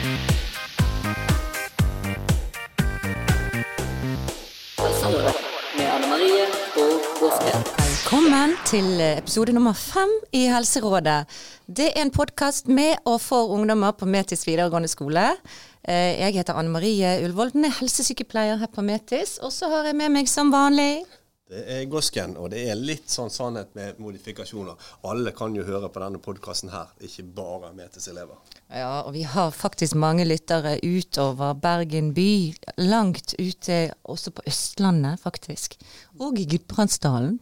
Velkommen 0.00 0.16
til 8.64 9.00
episode 9.04 9.52
nummer 9.52 9.76
fem 9.76 10.08
i 10.32 10.46
Helserådet. 10.48 11.26
Det 11.68 11.90
er 11.90 12.00
en 12.00 12.10
podkast 12.10 12.68
med 12.72 12.96
og 13.04 13.20
for 13.20 13.52
ungdommer 13.52 13.92
på 13.92 14.08
Metis 14.08 14.46
videregående 14.48 14.88
skole. 14.88 15.36
Eh, 15.84 16.16
jeg 16.16 16.32
heter 16.32 16.56
Anne 16.56 16.72
Marie 16.72 17.20
Ullvolden, 17.24 17.68
er 17.68 17.76
helsesykepleier 17.82 18.56
her 18.56 18.72
på 18.72 18.80
Metis. 18.80 19.36
Og 19.44 19.52
så 19.52 19.68
har 19.68 19.84
jeg 19.84 20.00
med 20.00 20.16
meg 20.16 20.32
som 20.32 20.48
vanlig 20.48 21.04
Det 21.50 21.64
er 21.66 21.86
Gosken, 21.90 22.36
og 22.38 22.52
det 22.52 22.60
er 22.70 22.78
litt 22.78 23.10
sånn 23.10 23.30
sannhet 23.34 23.72
med 23.74 23.96
modifikasjoner. 23.98 24.76
Alle 25.10 25.32
kan 25.34 25.50
jo 25.58 25.64
høre 25.66 25.88
på 25.90 25.98
denne 25.98 26.20
podkasten 26.22 26.70
her, 26.70 26.92
ikke 27.02 27.24
bare 27.40 27.72
Metes 27.74 28.06
elever. 28.06 28.38
Ja, 28.68 29.00
og 29.02 29.16
vi 29.16 29.24
har 29.26 29.50
faktisk 29.50 29.98
mange 29.98 30.28
lyttere 30.28 30.76
utover 30.78 31.56
Bergen 31.58 32.12
by. 32.14 32.54
Langt 32.78 33.34
ute, 33.34 33.80
også 34.06 34.30
på 34.30 34.46
Østlandet 34.46 35.18
faktisk. 35.24 35.74
Og 36.22 36.38
i 36.38 36.46
Gudbrandsdalen. 36.54 37.40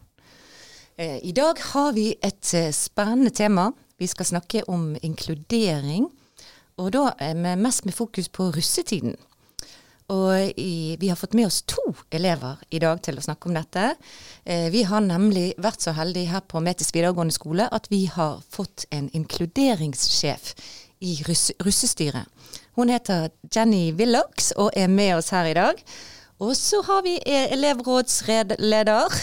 Eh, 0.97 1.19
I 1.21 1.35
dag 1.37 1.61
har 1.69 1.93
vi 1.93 2.09
et 2.17 2.53
eh, 2.57 2.73
spennende 2.73 3.29
tema. 3.29 3.69
Vi 4.01 4.09
skal 4.09 4.25
snakke 4.25 4.65
om 4.73 4.95
inkludering. 5.05 6.09
Og 6.81 6.95
da 6.97 7.11
med, 7.37 7.61
mest 7.61 7.85
med 7.85 7.93
fokus 7.93 8.25
på 8.33 8.49
russetiden. 8.57 9.19
Og 10.09 10.59
i, 10.59 10.97
vi 10.99 11.09
har 11.11 11.17
fått 11.19 11.35
med 11.37 11.45
oss 11.45 11.61
to 11.69 11.83
elever 12.09 12.57
i 12.73 12.81
dag 12.81 13.01
til 13.05 13.19
å 13.19 13.23
snakke 13.23 13.49
om 13.49 13.57
dette. 13.57 13.91
Eh, 14.43 14.69
vi 14.73 14.81
har 14.89 15.03
nemlig 15.05 15.51
vært 15.61 15.85
så 15.85 15.93
heldige 15.93 16.31
her 16.33 16.41
på 16.49 16.61
Metis 16.65 16.89
videregående 16.95 17.35
skole 17.35 17.67
at 17.69 17.89
vi 17.91 18.07
har 18.09 18.41
fått 18.49 18.87
en 18.95 19.11
inkluderingssjef 19.13 20.53
i 21.05 21.19
russ, 21.27 21.51
russestyret. 21.61 22.25
Hun 22.75 22.89
heter 22.89 23.29
Jenny 23.53 23.91
Willochs 23.93 24.51
og 24.57 24.73
er 24.73 24.89
med 24.89 25.19
oss 25.19 25.29
her 25.35 25.45
i 25.45 25.57
dag. 25.57 25.83
Og 26.39 26.55
så 26.57 26.81
har 26.87 27.03
vi 27.05 27.17
elevrådsleder 27.29 29.17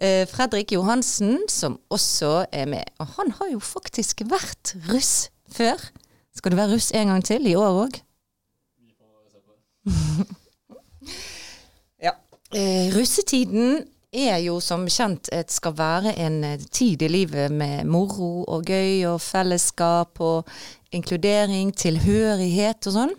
eh, 0.00 0.26
Fredrik 0.30 0.72
Johansen, 0.72 1.42
som 1.48 1.80
også 1.90 2.46
er 2.52 2.70
med. 2.70 2.88
Og 3.02 3.16
han 3.18 3.34
har 3.40 3.52
jo 3.52 3.60
faktisk 3.60 4.22
vært 4.30 4.76
russ 4.88 5.28
før. 5.52 5.76
Skal 6.32 6.54
du 6.54 6.60
være 6.62 6.78
russ 6.78 6.94
en 6.94 7.12
gang 7.12 7.26
til 7.26 7.50
i 7.50 7.58
år 7.58 7.84
òg? 7.84 8.00
ja. 12.06 12.12
Eh, 12.52 12.94
russetiden 12.94 13.84
er 14.10 14.40
jo 14.42 14.58
som 14.60 14.88
kjent 14.90 15.30
et 15.32 15.52
skal 15.54 15.76
være 15.78 16.16
en 16.18 16.42
eh, 16.44 16.62
tid 16.72 17.02
i 17.02 17.08
livet 17.08 17.52
med 17.54 17.86
moro 17.86 18.42
og 18.42 18.66
gøy 18.66 19.06
og 19.12 19.20
fellesskap 19.22 20.20
og 20.20 20.48
inkludering, 20.92 21.70
tilhørighet 21.76 22.90
og 22.90 22.96
sånn. 22.96 23.14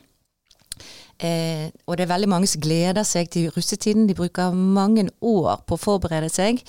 Eh, 1.22 1.70
og 1.86 1.98
det 1.98 2.06
er 2.06 2.12
veldig 2.12 2.31
mange 2.31 2.50
som 2.50 2.64
gleder 2.64 3.06
seg 3.08 3.30
til 3.31 3.52
russetiden. 3.53 4.08
De 4.09 4.18
bruker 4.18 4.52
mange 4.52 5.08
år 5.22 5.64
på 5.68 5.78
å 5.78 5.81
forberede 5.81 6.31
seg. 6.34 6.64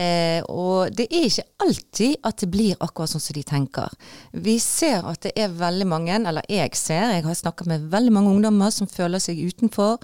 Eh, 0.00 0.40
og 0.48 0.94
det 0.96 1.08
er 1.10 1.26
ikke 1.26 1.46
alltid 1.64 2.26
at 2.26 2.40
det 2.40 2.48
blir 2.52 2.78
akkurat 2.80 3.12
sånn 3.12 3.22
som 3.22 3.36
de 3.36 3.42
tenker. 3.46 3.96
Vi 4.32 4.56
ser 4.62 5.04
at 5.08 5.26
det 5.26 5.34
er 5.36 5.52
veldig 5.52 5.88
mange, 5.90 6.14
eller 6.16 6.46
jeg 6.48 6.78
ser, 6.78 7.10
jeg 7.16 7.26
har 7.26 7.36
snakket 7.36 7.68
med 7.68 7.90
veldig 7.92 8.14
mange 8.14 8.32
ungdommer 8.32 8.72
som 8.74 8.88
føler 8.90 9.20
seg 9.22 9.42
utenfor, 9.42 9.98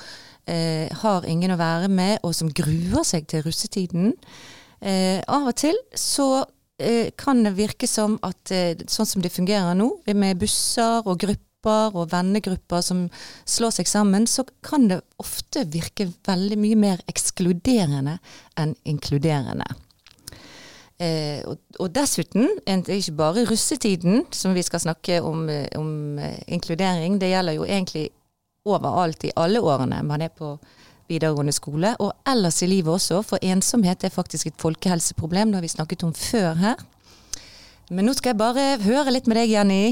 eh, 0.50 0.92
har 1.02 1.24
ingen 1.24 1.55
å 1.55 1.61
være 1.61 1.89
med, 1.89 2.19
og 2.22 2.34
som 2.36 2.52
gruer 2.52 3.06
seg 3.06 3.28
til 3.30 3.47
russetiden. 3.47 4.12
Eh, 4.80 5.22
av 5.33 5.48
og 5.48 5.56
til 5.56 5.78
så 5.97 6.44
eh, 6.78 7.08
kan 7.17 7.41
det 7.47 7.56
virke 7.56 7.89
som 7.89 8.19
at 8.27 8.52
eh, 8.52 8.77
sånn 8.91 9.08
som 9.08 9.24
det 9.24 9.33
fungerer 9.33 9.77
nå, 9.78 9.89
med 10.12 10.42
busser 10.42 11.06
og 11.06 11.22
grupper 11.24 11.97
og 11.97 12.12
vennegrupper 12.12 12.84
som 12.84 13.06
slår 13.48 13.72
seg 13.80 13.89
sammen, 13.91 14.28
så 14.28 14.44
kan 14.62 14.86
det 14.92 15.00
ofte 15.22 15.64
virke 15.72 16.11
veldig 16.28 16.61
mye 16.61 16.78
mer 16.78 17.02
ekskluderende 17.11 18.19
enn 18.61 18.77
inkluderende. 18.84 19.67
Eh, 20.98 21.42
og, 21.45 21.58
og, 21.77 21.90
dessuten, 21.92 22.48
det 22.64 22.89
er 22.89 23.01
ikke 23.02 23.18
bare 23.18 23.45
russetiden 23.51 24.24
som 24.33 24.55
vi 24.57 24.62
skal 24.64 24.80
snakke 24.80 25.20
om, 25.20 25.48
eh, 25.52 25.68
om 25.77 26.18
eh, 26.18 26.39
inkludering. 26.48 27.18
Det 27.20 27.29
gjelder 27.30 27.58
jo 27.58 27.67
egentlig 27.68 28.08
overalt 28.67 29.27
i 29.29 29.34
alle 29.36 29.61
årene 29.61 30.01
man 30.02 30.24
er 30.24 30.33
på 30.33 30.57
videregående 31.07 31.52
skole, 31.55 31.92
og 32.02 32.14
ellers 32.27 32.62
i 32.64 32.70
livet 32.70 32.96
også. 32.96 33.20
For 33.23 33.42
ensomhet 33.45 34.05
er 34.05 34.14
faktisk 34.14 34.48
et 34.48 34.58
folkehelseproblem, 34.58 35.52
det 35.52 35.61
har 35.61 35.67
vi 35.67 35.74
snakket 35.74 36.07
om 36.08 36.14
før 36.17 36.55
her. 36.62 36.80
Men 37.90 38.08
nå 38.08 38.17
skal 38.17 38.33
jeg 38.33 38.40
bare 38.40 38.64
høre 38.83 39.13
litt 39.14 39.28
med 39.30 39.39
deg, 39.39 39.52
Jenny. 39.52 39.83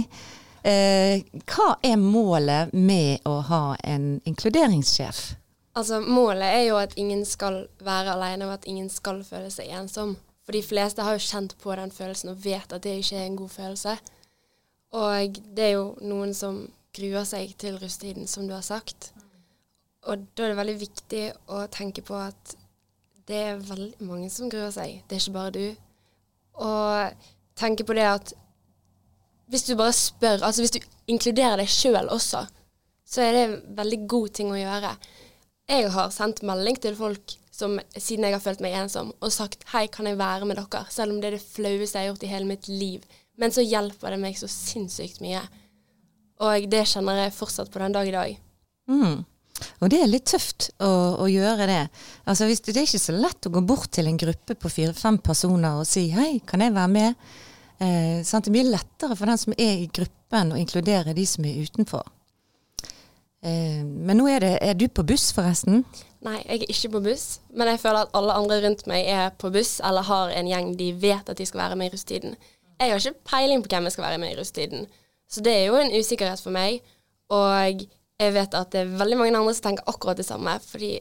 Eh, 0.64 1.20
hva 1.44 1.74
er 1.84 2.00
målet 2.00 2.72
med 2.72 3.22
å 3.28 3.38
ha 3.44 3.64
en 3.84 4.16
inkluderingssjef? 4.24 5.34
Altså, 5.74 6.00
Målet 6.00 6.48
er 6.48 6.62
jo 6.68 6.78
at 6.78 6.94
ingen 6.96 7.24
skal 7.28 7.66
være 7.84 8.14
alene, 8.14 8.48
og 8.48 8.56
at 8.56 8.66
ingen 8.70 8.88
skal 8.90 9.20
føle 9.26 9.50
seg 9.52 9.68
ensom. 9.74 10.16
For 10.44 10.56
de 10.56 10.62
fleste 10.64 11.04
har 11.04 11.16
jo 11.16 11.24
kjent 11.24 11.56
på 11.60 11.74
den 11.78 11.92
følelsen 11.94 12.34
og 12.34 12.42
vet 12.44 12.72
at 12.72 12.84
det 12.84 12.98
ikke 13.00 13.20
er 13.20 13.28
en 13.28 13.38
god 13.40 13.52
følelse. 13.52 13.94
Og 14.94 15.38
det 15.56 15.64
er 15.64 15.72
jo 15.78 15.86
noen 16.04 16.34
som 16.36 16.60
gruer 16.94 17.24
seg 17.26 17.54
til 17.58 17.78
russetiden, 17.80 18.28
som 18.30 18.46
du 18.46 18.54
har 18.54 18.64
sagt. 18.64 19.12
Og 20.04 20.26
da 20.36 20.44
er 20.44 20.52
det 20.52 20.60
veldig 20.60 20.76
viktig 20.82 21.22
å 21.48 21.64
tenke 21.72 22.04
på 22.04 22.18
at 22.20 22.56
det 23.28 23.40
er 23.40 23.62
veldig 23.64 24.04
mange 24.04 24.28
som 24.30 24.50
gruer 24.52 24.72
seg. 24.74 25.00
Det 25.08 25.16
er 25.16 25.22
ikke 25.22 25.38
bare 25.38 25.54
du. 25.54 25.66
Og 26.60 27.30
tenke 27.58 27.86
på 27.88 27.96
det 27.96 28.04
at 28.06 28.34
hvis 29.50 29.64
du 29.66 29.74
bare 29.76 29.96
spør, 29.96 30.44
altså 30.44 30.62
hvis 30.62 30.74
du 30.76 30.80
inkluderer 31.10 31.60
deg 31.60 31.72
sjøl 31.72 32.08
også, 32.12 32.44
så 33.04 33.24
er 33.24 33.32
det 33.32 33.44
en 33.44 33.56
veldig 33.78 34.00
god 34.08 34.28
ting 34.36 34.52
å 34.52 34.60
gjøre. 34.60 34.92
Jeg 35.68 35.90
har 35.96 36.12
sendt 36.12 36.44
melding 36.44 36.78
til 36.80 36.96
folk 36.96 37.34
som, 37.54 37.76
siden 37.94 38.26
jeg 38.26 38.34
har 38.34 38.42
følt 38.42 38.62
meg 38.64 38.74
ensom, 38.78 39.12
og 39.20 39.32
sagt 39.32 39.64
'hei, 39.70 39.86
kan 39.86 40.06
jeg 40.06 40.18
være 40.18 40.46
med 40.48 40.58
dere', 40.58 40.90
selv 40.90 41.12
om 41.12 41.20
det 41.20 41.28
er 41.28 41.36
det 41.38 41.46
flaueste 41.46 41.98
jeg 41.98 42.08
har 42.08 42.14
gjort 42.14 42.26
i 42.26 42.32
hele 42.32 42.48
mitt 42.50 42.68
liv. 42.68 43.04
Men 43.38 43.54
så 43.54 43.62
hjelper 43.62 44.10
det 44.10 44.20
meg 44.22 44.38
så 44.38 44.48
sinnssykt 44.50 45.20
mye. 45.22 45.42
Og 46.42 46.66
det 46.70 46.82
kjenner 46.90 47.24
jeg 47.24 47.36
fortsatt 47.36 47.70
på 47.70 47.78
den 47.82 47.94
dag 47.94 48.08
i 48.08 48.14
dag. 48.14 48.36
Mm. 48.90 49.24
Og 49.80 49.90
det 49.90 50.00
er 50.02 50.10
litt 50.10 50.26
tøft 50.26 50.72
å, 50.82 50.90
å 51.22 51.26
gjøre 51.30 51.66
det. 51.70 51.82
Altså, 52.26 52.48
hvis, 52.50 52.62
det 52.66 52.76
er 52.76 52.88
ikke 52.88 53.02
så 53.02 53.14
lett 53.14 53.46
å 53.46 53.54
gå 53.54 53.62
bort 53.62 53.90
til 53.94 54.10
en 54.10 54.18
gruppe 54.18 54.56
på 54.58 54.72
fire-fem 54.72 55.18
personer 55.22 55.78
og 55.78 55.86
si 55.86 56.08
'hei, 56.10 56.40
kan 56.46 56.60
jeg 56.60 56.74
være 56.74 56.94
med'? 56.96 57.14
Eh? 57.78 58.22
Det 58.22 58.52
mye 58.54 58.70
lettere 58.70 59.16
for 59.16 59.30
den 59.30 59.38
som 59.38 59.54
er 59.58 59.78
i 59.84 59.90
gruppen, 59.90 60.52
å 60.52 60.58
inkludere 60.58 61.14
de 61.14 61.26
som 61.26 61.44
er 61.44 61.62
utenfor. 61.62 62.02
Eh, 63.44 63.82
men 63.84 64.16
nå 64.18 64.28
er, 64.28 64.40
det, 64.40 64.58
er 64.62 64.74
du 64.74 64.88
på 64.88 65.04
buss, 65.06 65.30
forresten? 65.36 65.84
Nei, 66.24 66.38
jeg 66.40 66.62
er 66.62 66.70
ikke 66.72 66.92
på 66.94 67.02
buss, 67.04 67.24
men 67.52 67.68
jeg 67.68 67.80
føler 67.82 68.06
at 68.06 68.14
alle 68.16 68.32
andre 68.32 68.56
rundt 68.64 68.86
meg 68.88 69.08
er 69.12 69.32
på 69.36 69.50
buss 69.52 69.76
eller 69.84 70.06
har 70.08 70.30
en 70.32 70.46
gjeng 70.48 70.70
de 70.78 70.86
vet 70.96 71.28
at 71.28 71.36
de 71.36 71.44
skal 71.44 71.66
være 71.66 71.76
med 71.76 71.90
i 71.90 71.92
russetiden. 71.92 72.38
Jeg 72.80 72.90
har 72.90 73.02
ikke 73.02 73.28
peiling 73.28 73.64
på 73.64 73.70
hvem 73.74 73.88
jeg 73.88 73.94
skal 73.94 74.06
være 74.06 74.20
med 74.22 74.32
i 74.32 74.38
russetiden, 74.38 74.86
så 75.28 75.44
det 75.44 75.52
er 75.52 75.66
jo 75.68 75.76
en 75.76 75.92
usikkerhet 75.92 76.40
for 76.40 76.54
meg. 76.54 76.80
Og 77.32 77.84
jeg 78.20 78.34
vet 78.36 78.56
at 78.56 78.72
det 78.72 78.80
er 78.80 78.96
veldig 79.02 79.18
mange 79.20 79.36
andre 79.36 79.54
som 79.56 79.68
tenker 79.68 79.90
akkurat 79.90 80.20
det 80.20 80.26
samme, 80.28 80.56
fordi 80.64 80.94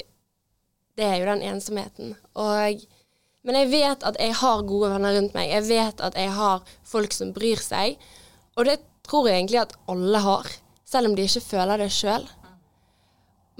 det 0.97 1.07
er 1.07 1.15
jo 1.21 1.29
den 1.31 1.45
ensomheten. 1.53 2.13
Og, 2.35 2.83
men 3.47 3.59
jeg 3.61 3.71
vet 3.71 4.05
at 4.07 4.19
jeg 4.19 4.35
har 4.41 4.67
gode 4.67 4.91
venner 4.91 5.17
rundt 5.17 5.35
meg. 5.37 5.49
Jeg 5.49 5.67
vet 5.69 6.03
at 6.03 6.19
jeg 6.19 6.35
har 6.35 6.67
folk 6.83 7.15
som 7.15 7.33
bryr 7.35 7.61
seg. 7.63 7.95
Og 8.57 8.67
det 8.67 8.79
tror 9.07 9.29
jeg 9.29 9.39
egentlig 9.39 9.63
at 9.63 9.75
alle 9.89 10.21
har, 10.27 10.51
selv 10.85 11.09
om 11.09 11.15
de 11.17 11.25
ikke 11.25 11.47
føler 11.47 11.81
det 11.81 11.91
sjøl. 11.95 12.27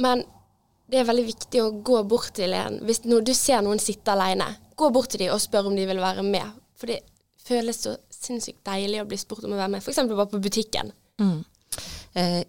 Men 0.04 0.28
det 0.94 1.02
er 1.02 1.08
veldig 1.10 1.26
viktig 1.26 1.62
å 1.64 1.72
gå 1.86 2.00
bort 2.06 2.36
til 2.38 2.54
en 2.54 2.80
Hvis 2.86 3.02
du 3.04 3.34
ser 3.34 3.64
noen 3.66 3.82
sitte 3.82 4.14
alene, 4.14 4.48
gå 4.78 4.90
bort 4.94 5.14
til 5.14 5.26
dem 5.26 5.34
og 5.34 5.42
spør 5.42 5.72
om 5.72 5.78
de 5.78 5.88
vil 5.90 6.02
være 6.02 6.26
med. 6.26 6.60
For 6.78 6.92
det 6.92 7.02
føles 7.44 7.84
så 7.86 7.96
sinnssykt 8.14 8.64
deilig 8.68 9.02
å 9.02 9.08
bli 9.10 9.20
spurt 9.20 9.46
om 9.48 9.56
å 9.56 9.60
være 9.60 9.76
med, 9.76 9.84
f.eks. 9.84 10.04
bare 10.10 10.30
på 10.32 10.42
butikken. 10.44 10.94
Mm. 11.22 11.42
Eh, 12.20 12.42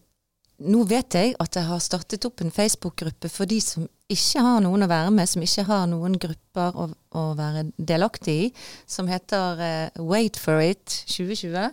nå 0.65 0.85
vet 0.87 1.17
jeg 1.19 1.35
at 1.43 1.59
jeg 1.59 1.67
har 1.67 1.83
startet 1.83 2.27
opp 2.29 2.45
en 2.45 2.53
Facebook-gruppe 2.55 3.31
for 3.33 3.51
de 3.51 3.59
som 3.65 3.89
ikke 4.13 4.43
har 4.45 4.61
noen 4.63 4.87
å 4.87 4.91
være 4.91 5.11
med, 5.15 5.29
som 5.29 5.43
ikke 5.43 5.65
har 5.67 5.87
noen 5.91 6.19
grupper 6.21 6.79
å, 6.79 6.89
å 7.17 7.25
være 7.39 7.67
delaktig 7.79 8.37
i, 8.47 8.51
som 8.87 9.11
heter 9.11 9.65
eh, 9.65 10.03
Wait 10.05 10.39
for 10.41 10.63
it 10.63 10.85
2020. 11.11 11.73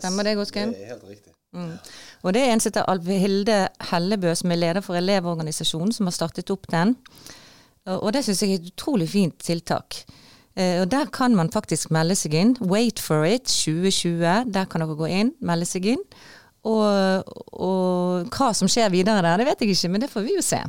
Stemmer 0.00 0.26
det, 0.26 0.38
Gåsken? 0.38 0.74
Det 0.74 0.86
er 0.86 0.94
helt 0.94 1.06
riktig. 1.10 1.29
Mm. 1.56 1.74
Og 2.22 2.34
det 2.34 2.44
er 2.44 2.54
en 2.54 2.62
som 2.62 2.70
heter 2.70 2.88
Alvhilde 2.90 3.60
Hellebø, 3.90 4.34
som 4.38 4.52
er 4.54 4.60
leder 4.60 4.84
for 4.86 4.98
Elevorganisasjonen, 4.98 5.92
som 5.96 6.06
har 6.06 6.14
startet 6.14 6.52
opp 6.54 6.68
den. 6.70 6.94
Og 7.90 8.12
det 8.14 8.22
syns 8.26 8.42
jeg 8.44 8.54
er 8.54 8.60
et 8.60 8.72
utrolig 8.74 9.08
fint 9.10 9.38
tiltak. 9.42 10.04
Eh, 10.58 10.80
og 10.82 10.90
der 10.90 11.08
kan 11.12 11.34
man 11.36 11.50
faktisk 11.52 11.92
melde 11.94 12.16
seg 12.18 12.34
inn. 12.34 12.56
Wait 12.60 13.00
for 13.02 13.24
it 13.24 13.46
2020. 13.48 14.50
Der 14.52 14.68
kan 14.70 14.82
dere 14.82 14.98
gå 14.98 15.08
inn, 15.08 15.34
melde 15.40 15.68
seg 15.68 15.86
inn. 15.94 16.04
Og, 16.68 17.24
og 17.56 18.30
hva 18.34 18.50
som 18.56 18.68
skjer 18.68 18.92
videre 18.92 19.24
der, 19.24 19.40
det 19.40 19.48
vet 19.48 19.62
jeg 19.64 19.76
ikke, 19.76 19.92
men 19.94 20.02
det 20.02 20.10
får 20.12 20.26
vi 20.26 20.36
jo 20.36 20.44
se. 20.44 20.60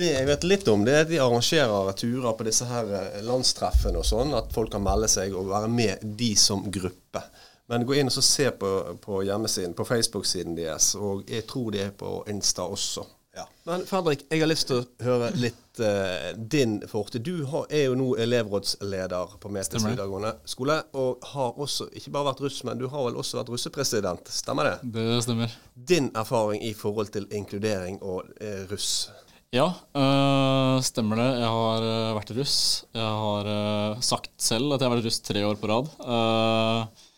Det 0.00 0.10
jeg 0.12 0.26
vet 0.28 0.44
litt 0.48 0.68
om, 0.72 0.82
det 0.84 0.92
er 0.94 1.06
at 1.06 1.10
de 1.10 1.20
arrangerer 1.20 1.94
turer 1.96 2.36
på 2.36 2.46
disse 2.48 2.66
her 2.68 2.90
eh, 2.98 3.22
landstreffene 3.26 4.00
og 4.00 4.08
sånn. 4.08 4.34
At 4.36 4.52
folk 4.54 4.72
kan 4.74 4.84
melde 4.84 5.08
seg 5.12 5.36
og 5.36 5.52
være 5.52 5.70
med 5.72 6.04
de 6.20 6.34
som 6.40 6.66
gruppe. 6.72 7.24
Men 7.70 7.86
gå 7.86 7.94
inn 8.00 8.10
og 8.10 8.14
så 8.16 8.22
se 8.24 8.50
på, 8.50 8.70
på 9.02 9.22
hjemmesiden, 9.22 9.76
på 9.78 9.86
Facebook-siden 9.86 10.56
deres, 10.58 10.92
og 10.98 11.22
jeg 11.30 11.46
tror 11.50 11.70
de 11.74 11.84
er 11.86 11.94
på 11.94 12.20
Insta 12.30 12.66
også. 12.66 13.06
Ja. 13.36 13.44
Men 13.62 13.84
Fredrik, 13.86 14.24
jeg 14.26 14.42
har 14.42 14.50
lyst 14.50 14.66
til 14.66 14.80
å 14.80 15.06
høre 15.06 15.28
litt 15.38 15.78
uh, 15.78 16.32
din 16.34 16.80
fortid. 16.90 17.22
Du 17.22 17.44
har, 17.46 17.68
er 17.70 17.84
jo 17.86 17.94
nå 17.94 18.08
elevrådsleder 18.18 19.36
på 19.38 19.52
Metes 19.54 19.84
videregående 19.86 20.32
skole, 20.50 20.80
og 20.98 21.22
har 21.30 21.60
også 21.62 21.86
ikke 21.94 22.10
bare 22.16 22.32
vært 22.32 22.42
russ, 22.42 22.58
men 22.66 22.80
du 22.80 22.88
har 22.90 23.06
vel 23.06 23.20
også 23.22 23.38
vært 23.38 23.52
russepresident. 23.54 24.32
Stemmer 24.34 24.66
det? 24.66 24.76
Det 24.98 25.20
stemmer. 25.22 25.54
Din 25.74 26.10
erfaring 26.18 26.64
i 26.66 26.74
forhold 26.74 27.14
til 27.14 27.30
inkludering 27.30 28.02
og 28.02 28.26
uh, 28.42 28.64
russ? 28.72 29.12
Ja, 29.50 29.66
øh, 29.98 30.76
stemmer 30.86 31.18
det. 31.18 31.30
Jeg 31.40 31.48
har 31.50 31.86
vært 32.14 32.30
russ. 32.36 32.58
Jeg 32.94 33.14
har 33.22 33.48
øh, 33.50 34.02
sagt 34.06 34.30
selv 34.38 34.76
at 34.76 34.78
jeg 34.78 34.86
har 34.86 34.94
vært 34.94 35.08
russ 35.08 35.18
tre 35.26 35.42
år 35.42 35.58
på 35.58 35.70
rad. 35.70 35.88
Uh, 35.98 37.08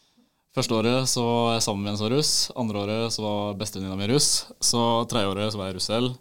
Første 0.53 0.77
året 0.77 1.09
så 1.09 1.23
var 1.25 1.55
jeg 1.55 1.65
sammen 1.65 1.87
med 1.87 1.95
en 1.95 1.97
som 1.97 2.07
var 2.07 2.15
russ. 2.19 2.33
Andre 2.61 2.81
året 2.83 3.15
så 3.15 3.23
var 3.25 3.55
bestevenninna 3.61 3.97
mi 3.97 4.09
russ. 4.11 4.29
Så 4.61 4.81
tredje 5.09 5.31
året 5.31 5.53
så 5.53 5.61
var 5.61 5.71
jeg 5.71 5.79
russ 5.79 5.89
selv. 5.89 6.19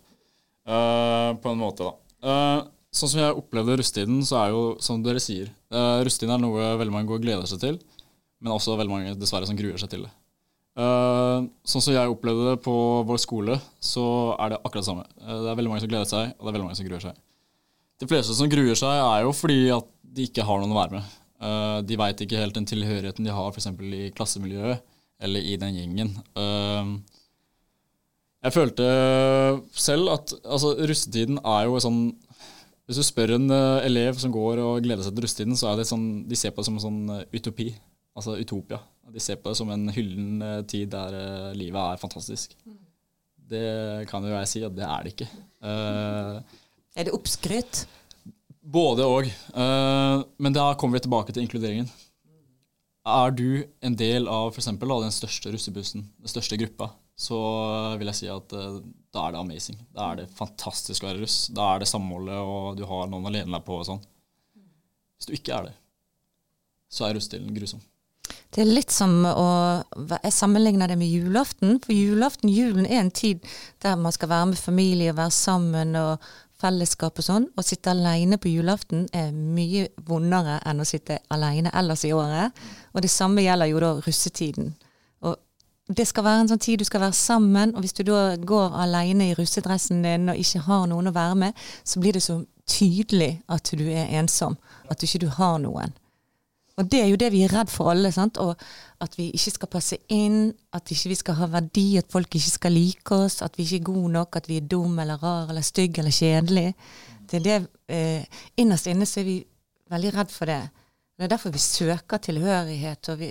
Uh, 0.64 1.36
på 1.44 1.52
en 1.52 1.60
måte, 1.60 1.84
da. 1.84 1.98
Uh, 2.24 2.70
sånn 2.96 3.12
som 3.12 3.20
jeg 3.20 3.36
opplevde 3.36 3.76
russetiden, 3.82 4.22
så 4.24 4.38
er 4.40 4.54
jo 4.54 4.62
som 4.84 5.02
dere 5.04 5.20
sier 5.20 5.50
uh, 5.74 6.00
Russetiden 6.06 6.36
er 6.36 6.44
noe 6.44 6.70
veldig 6.80 6.94
mange 6.94 7.10
går 7.10 7.20
og 7.20 7.26
gleder 7.26 7.50
seg 7.50 7.60
til, 7.64 7.80
men 8.40 8.54
også 8.54 8.78
veldig 8.80 8.94
mange 8.94 9.16
dessverre 9.20 9.50
som 9.50 9.58
gruer 9.60 9.82
seg 9.82 9.92
til 9.92 10.06
det. 10.06 10.12
Uh, 10.80 11.50
sånn 11.68 11.84
som 11.84 11.98
jeg 11.98 12.14
opplevde 12.14 12.54
det 12.54 12.62
på 12.64 12.76
vår 13.10 13.20
skole, 13.20 13.58
så 13.84 14.06
er 14.38 14.54
det 14.54 14.62
akkurat 14.62 14.86
det 14.86 14.90
samme. 14.94 15.08
Det 15.18 15.52
er 15.52 15.60
veldig 15.60 15.74
mange 15.74 15.84
som 15.84 15.92
gleder 15.92 16.12
seg, 16.14 16.32
og 16.38 16.46
det 16.46 16.54
er 16.54 16.56
veldig 16.56 16.70
mange 16.70 16.80
som 16.80 16.88
gruer 16.88 17.04
seg. 17.04 17.20
De 18.00 18.08
fleste 18.10 18.38
som 18.38 18.54
gruer 18.54 18.80
seg, 18.80 19.02
er 19.02 19.26
jo 19.26 19.36
fordi 19.36 19.60
at 19.76 19.92
de 20.16 20.30
ikke 20.30 20.46
har 20.48 20.62
noen 20.62 20.72
å 20.72 20.80
være 20.80 21.02
med. 21.02 21.18
Uh, 21.42 21.82
de 21.82 21.98
veit 21.98 22.20
ikke 22.22 22.38
helt 22.38 22.54
den 22.54 22.68
tilhørigheten 22.70 23.26
de 23.26 23.34
har 23.34 23.50
f.eks. 23.50 23.66
i 23.66 24.12
klassemiljøet 24.14 24.84
eller 25.26 25.42
i 25.42 25.56
den 25.62 25.74
gjengen. 25.74 26.12
Uh, 26.38 27.00
jeg 28.46 28.54
følte 28.54 28.86
selv 29.74 30.12
at 30.14 30.34
altså, 30.46 30.76
russetiden 30.90 31.40
er 31.46 31.68
jo 31.70 31.78
sånn 31.82 32.00
Hvis 32.90 32.98
du 32.98 33.06
spør 33.06 33.36
en 33.38 33.50
uh, 33.54 33.82
elev 33.86 34.18
som 34.22 34.34
går 34.34 34.62
og 34.62 34.82
gleder 34.86 35.06
seg 35.06 35.16
til 35.16 35.26
russetiden, 35.26 35.58
så 35.58 35.72
er 35.72 35.82
det 35.82 35.88
sånn, 35.90 36.08
de 36.30 36.38
ser 36.38 36.54
på 36.54 36.62
det 36.62 36.70
som 36.70 36.78
en 36.78 36.86
sånn 36.86 37.02
utopi. 37.34 37.72
Altså 38.18 38.36
utopia. 38.38 38.82
De 39.12 39.22
ser 39.24 39.40
på 39.40 39.50
det 39.50 39.58
som 39.58 39.70
en 39.74 39.90
hyllen 39.94 40.42
tid 40.70 40.92
der 40.92 41.16
livet 41.58 41.80
er 41.80 42.02
fantastisk. 42.02 42.54
Det 43.52 44.06
kan 44.12 44.24
jo 44.28 44.34
jeg 44.34 44.50
si 44.52 44.62
at 44.68 44.76
det 44.76 44.86
er 44.88 45.06
det 45.06 45.14
ikke. 45.16 45.28
er 45.64 47.08
det 47.08 47.16
oppskrytt? 47.16 47.86
Både 48.62 49.08
og. 49.08 49.32
Uh, 50.12 50.24
men 50.38 50.56
da 50.56 50.72
kommer 50.76 50.98
vi 50.98 51.06
tilbake 51.06 51.36
til 51.36 51.46
inkluderingen. 51.46 51.90
Er 53.12 53.34
du 53.34 53.64
en 53.82 53.96
del 53.98 54.28
av 54.30 54.52
for 54.52 54.62
eksempel, 54.62 54.92
den 55.02 55.14
største 55.14 55.54
russebussen, 55.54 56.06
den 56.22 56.32
største 56.32 56.60
gruppa, 56.62 56.92
så 57.18 57.38
vil 57.98 58.12
jeg 58.12 58.20
si 58.20 58.30
at 58.32 58.54
uh, 58.58 58.82
da 59.14 59.26
er 59.28 59.36
det 59.36 59.42
amazing. 59.42 59.80
Da 59.96 60.12
er 60.12 60.22
det 60.22 60.32
fantastisk 60.38 61.04
å 61.04 61.12
være 61.12 61.24
russ. 61.24 61.44
Da 61.54 61.74
er 61.74 61.82
det 61.82 61.90
samholdet, 61.92 62.38
og 62.40 62.78
du 62.80 62.86
har 62.90 63.10
noen 63.10 63.28
å 63.28 63.34
lene 63.34 63.56
deg 63.58 63.66
på 63.68 63.80
og 63.80 63.88
sånn. 63.90 64.04
Hvis 65.18 65.30
du 65.30 65.38
ikke 65.38 65.58
er 65.58 65.70
det, 65.70 65.74
så 66.92 67.08
er 67.08 67.18
russetiden 67.18 67.56
grusom. 67.56 67.82
Det 68.52 68.64
er 68.64 68.72
litt 68.72 68.92
som 68.92 69.24
å 69.28 69.50
Jeg 70.24 70.34
sammenligner 70.36 70.92
det 70.92 70.98
med 71.00 71.12
julaften. 71.12 71.78
For 71.84 71.96
julaften, 71.96 72.52
julen 72.52 72.88
er 72.88 73.04
en 73.04 73.12
tid 73.12 73.44
der 73.84 74.00
man 74.00 74.12
skal 74.16 74.32
være 74.32 74.52
med 74.52 74.60
familie, 74.60 75.12
og 75.12 75.20
være 75.20 75.36
sammen 75.36 75.96
og 76.00 76.32
fellesskap 76.62 77.20
og 77.20 77.26
sånn. 77.26 77.48
Å 77.58 77.66
sitte 77.66 77.92
alene 77.94 78.40
på 78.42 78.52
julaften 78.52 79.08
er 79.16 79.34
mye 79.34 79.90
vondere 80.08 80.60
enn 80.68 80.82
å 80.82 80.88
sitte 80.88 81.20
alene 81.34 81.74
ellers 81.74 82.06
i 82.08 82.14
året. 82.16 82.58
Og 82.94 83.04
det 83.04 83.12
samme 83.12 83.44
gjelder 83.46 83.72
jo 83.72 83.82
da 83.84 83.92
russetiden. 84.00 84.74
Og 85.26 85.38
det 85.90 86.08
skal 86.08 86.26
være 86.28 86.46
en 86.46 86.52
sånn 86.54 86.64
tid 86.64 86.82
du 86.82 86.88
skal 86.88 87.04
være 87.04 87.18
sammen, 87.18 87.76
og 87.76 87.84
hvis 87.84 87.98
du 87.98 88.04
da 88.08 88.36
går 88.38 88.78
alene 88.86 89.32
i 89.32 89.38
russedressen 89.38 90.04
din 90.06 90.32
og 90.32 90.40
ikke 90.40 90.64
har 90.68 90.88
noen 90.92 91.12
å 91.12 91.16
være 91.16 91.40
med, 91.46 91.66
så 91.84 92.04
blir 92.04 92.16
det 92.16 92.24
så 92.26 92.40
tydelig 92.70 93.34
at 93.52 93.74
du 93.78 93.84
er 93.90 94.12
ensom. 94.22 94.58
At 94.90 95.02
du 95.02 95.08
ikke 95.08 95.36
har 95.38 95.60
noen. 95.64 95.96
Og 96.80 96.88
det 96.92 97.02
er 97.04 97.10
jo 97.12 97.20
det 97.20 97.32
vi 97.34 97.44
er 97.46 97.52
redd 97.54 97.72
for 97.72 97.92
alle. 97.92 98.12
sant? 98.16 98.40
Og 98.42 98.56
at 99.04 99.16
vi 99.18 99.30
ikke 99.36 99.56
skal 99.56 99.72
passe 99.72 99.98
inn, 100.14 100.52
at 100.74 100.92
ikke 100.94 101.12
vi 101.12 101.20
skal 101.20 101.40
ha 101.42 101.48
verdi, 101.52 101.88
at 102.00 102.12
folk 102.12 102.36
ikke 102.36 102.54
skal 102.54 102.76
like 102.76 103.16
oss, 103.16 103.42
at 103.42 103.58
vi 103.58 103.66
ikke 103.68 103.82
er 103.82 103.90
gode 103.92 104.12
nok, 104.18 104.36
at 104.40 104.50
vi 104.50 104.60
er 104.62 104.68
dum 104.72 105.00
eller 105.00 105.22
rar 105.22 105.50
eller 105.50 105.66
stygg 105.66 106.00
eller 106.00 106.16
kjedelig. 106.16 106.74
Det 107.32 107.44
det, 107.44 107.58
eh, 107.88 108.24
Innerst 108.58 108.88
inne 108.88 109.08
så 109.08 109.22
er 109.22 109.28
vi 109.28 109.40
veldig 109.92 110.14
redd 110.16 110.32
for 110.32 110.46
det. 110.46 110.62
Det 111.18 111.28
er 111.28 111.36
derfor 111.36 111.54
vi 111.54 111.62
søker 111.62 112.18
tilhørighet, 112.18 113.10
og 113.14 113.20
vi, 113.20 113.28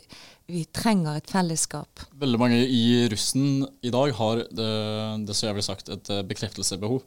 vi 0.47 0.61
trenger 0.71 1.17
et 1.19 1.31
fellesskap. 1.31 2.05
Veldig 2.21 2.39
mange 2.39 2.61
i 2.63 3.09
russen 3.11 3.65
i 3.83 3.91
dag 3.91 4.13
har 4.15 4.45
det, 4.47 4.69
det 5.27 5.35
så 5.35 5.49
jeg 5.49 5.57
ville 5.57 5.67
sagt, 5.67 5.91
et 5.91 6.13
eh, 6.13 6.23
bekreftelsebehov. 6.29 7.03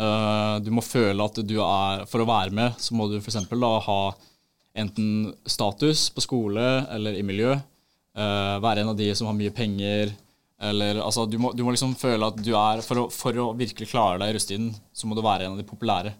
Uh, 0.00 0.56
du 0.62 0.70
må 0.72 0.84
føle 0.86 1.24
at 1.26 1.38
du 1.44 1.56
er 1.60 2.04
For 2.08 2.22
å 2.22 2.26
være 2.28 2.54
med, 2.54 2.76
så 2.78 2.94
må 2.94 3.08
du 3.10 3.16
f.eks. 3.18 3.36
ha 3.50 3.96
enten 4.76 5.32
status 5.48 6.08
på 6.14 6.22
skole 6.24 6.66
eller 6.92 7.18
i 7.18 7.24
miljø. 7.26 7.56
Uh, 8.16 8.58
være 8.62 8.82
en 8.82 8.92
av 8.92 8.98
de 8.98 9.10
som 9.16 9.28
har 9.30 9.36
mye 9.38 9.52
penger. 9.54 10.12
Eller, 10.60 11.00
altså, 11.00 11.24
du, 11.30 11.38
må, 11.40 11.52
du 11.56 11.62
må 11.64 11.72
liksom 11.74 11.94
føle 11.98 12.26
at 12.26 12.40
du 12.44 12.52
er 12.58 12.82
for 12.84 13.04
å, 13.04 13.08
for 13.12 13.36
å, 13.40 13.50
virkelig 13.56 13.88
klare 13.92 14.18
deg 14.20 14.32
i 14.32 14.36
russetiden, 14.36 14.72
så 14.92 15.08
må 15.08 15.16
du 15.16 15.22
være 15.24 15.46
en 15.46 15.54
av 15.54 15.60
de 15.60 15.66
populære. 15.68 16.12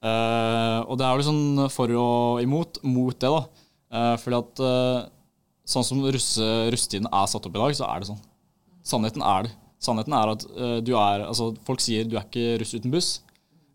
Uh, 0.00 0.80
og 0.88 0.96
det 0.96 1.04
er 1.04 1.12
jo 1.12 1.20
liksom 1.20 1.64
for 1.68 1.92
og 1.92 2.40
imot 2.40 2.80
mot 2.88 3.16
det, 3.20 3.28
da. 3.30 3.66
Uh, 3.90 4.14
fordi 4.22 4.38
at 4.38 4.62
sånn 5.70 5.86
som 5.86 6.00
russe, 6.02 6.46
russetiden 6.72 7.10
er 7.10 7.26
satt 7.30 7.46
opp 7.46 7.58
i 7.58 7.62
dag, 7.62 7.74
så 7.76 7.90
er 7.90 8.00
det 8.00 8.10
sånn. 8.10 8.22
Sannheten 8.86 9.24
er 9.26 9.46
det. 9.46 9.56
Sannheten 9.80 10.14
er 10.16 10.30
at 10.32 10.42
du 10.84 10.90
er 10.98 11.22
Altså, 11.24 11.50
folk 11.64 11.80
sier 11.80 12.08
du 12.08 12.16
er 12.16 12.24
ikke 12.26 12.58
russ 12.60 12.72
uten 12.74 12.92
buss. 12.92 13.10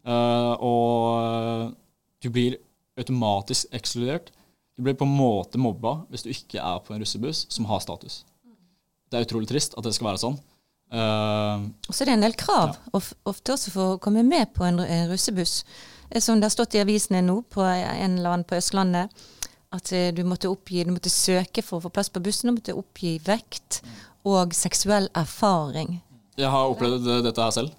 og 0.05 1.71
du 2.21 2.27
blir 2.33 2.57
automatisk 2.99 3.71
ekskludert. 3.75 4.31
Du 4.75 4.83
blir 4.83 4.97
på 4.97 5.07
en 5.07 5.15
måte 5.15 5.59
mobba 5.61 6.01
hvis 6.11 6.25
du 6.25 6.31
ikke 6.33 6.59
er 6.59 6.81
på 6.83 6.95
en 6.95 7.03
russebuss 7.03 7.45
som 7.53 7.67
har 7.69 7.83
status. 7.83 8.23
Det 9.11 9.19
er 9.19 9.27
utrolig 9.27 9.49
trist 9.49 9.77
at 9.77 9.85
det 9.85 9.93
skal 9.95 10.11
være 10.11 10.23
sånn. 10.23 10.37
Uh, 10.93 11.65
og 11.89 11.95
så 11.95 12.03
er 12.03 12.11
det 12.11 12.15
en 12.15 12.25
del 12.27 12.35
krav, 12.37 12.75
ja. 12.77 12.99
ofte 13.25 13.55
også 13.55 13.71
for 13.73 13.95
å 13.95 14.01
komme 14.01 14.21
med 14.23 14.51
på 14.55 14.67
en, 14.67 14.79
en 14.83 15.07
russebuss. 15.09 15.63
Som 16.21 16.39
det 16.39 16.47
har 16.47 16.53
stått 16.53 16.75
i 16.77 16.83
avisene 16.83 17.23
nå 17.25 17.39
på 17.49 17.63
en 17.65 18.19
eller 18.19 18.29
annen 18.29 18.45
på 18.47 18.57
Østlandet, 18.59 19.09
at 19.73 19.91
eh, 19.91 20.11
du 20.15 20.21
måtte 20.27 20.51
oppgi, 20.51 20.83
du 20.85 20.93
måtte 20.93 21.11
søke 21.11 21.63
for 21.65 21.79
å 21.79 21.87
få 21.87 21.91
plass 21.95 22.11
på 22.13 22.21
bussen, 22.23 22.51
du 22.51 22.59
måtte 22.59 22.75
oppgi 22.77 23.15
vekt 23.25 23.81
og 24.25 24.53
seksuell 24.55 25.09
erfaring. 25.17 25.97
Jeg 26.37 26.51
har 26.51 26.69
opplevd 26.69 27.09
dette 27.25 27.41
her 27.41 27.55
selv. 27.55 27.73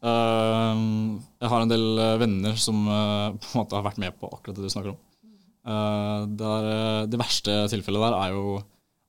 Uh, 0.00 1.20
jeg 1.42 1.50
har 1.52 1.60
en 1.60 1.68
del 1.68 1.98
eh, 2.00 2.18
venner 2.22 2.54
som 2.56 2.78
uh, 2.88 3.34
på 3.40 3.50
en 3.50 3.58
måte 3.60 3.76
har 3.76 3.84
vært 3.84 4.00
med 4.00 4.16
på 4.16 4.30
akkurat 4.32 4.56
det 4.56 4.64
du 4.64 4.72
snakker 4.72 4.94
om. 4.94 5.00
Der, 6.40 6.66
det 7.12 7.18
verste 7.20 7.52
tilfellet 7.68 8.00
der 8.00 8.14
er 8.16 8.30
jo 8.32 8.54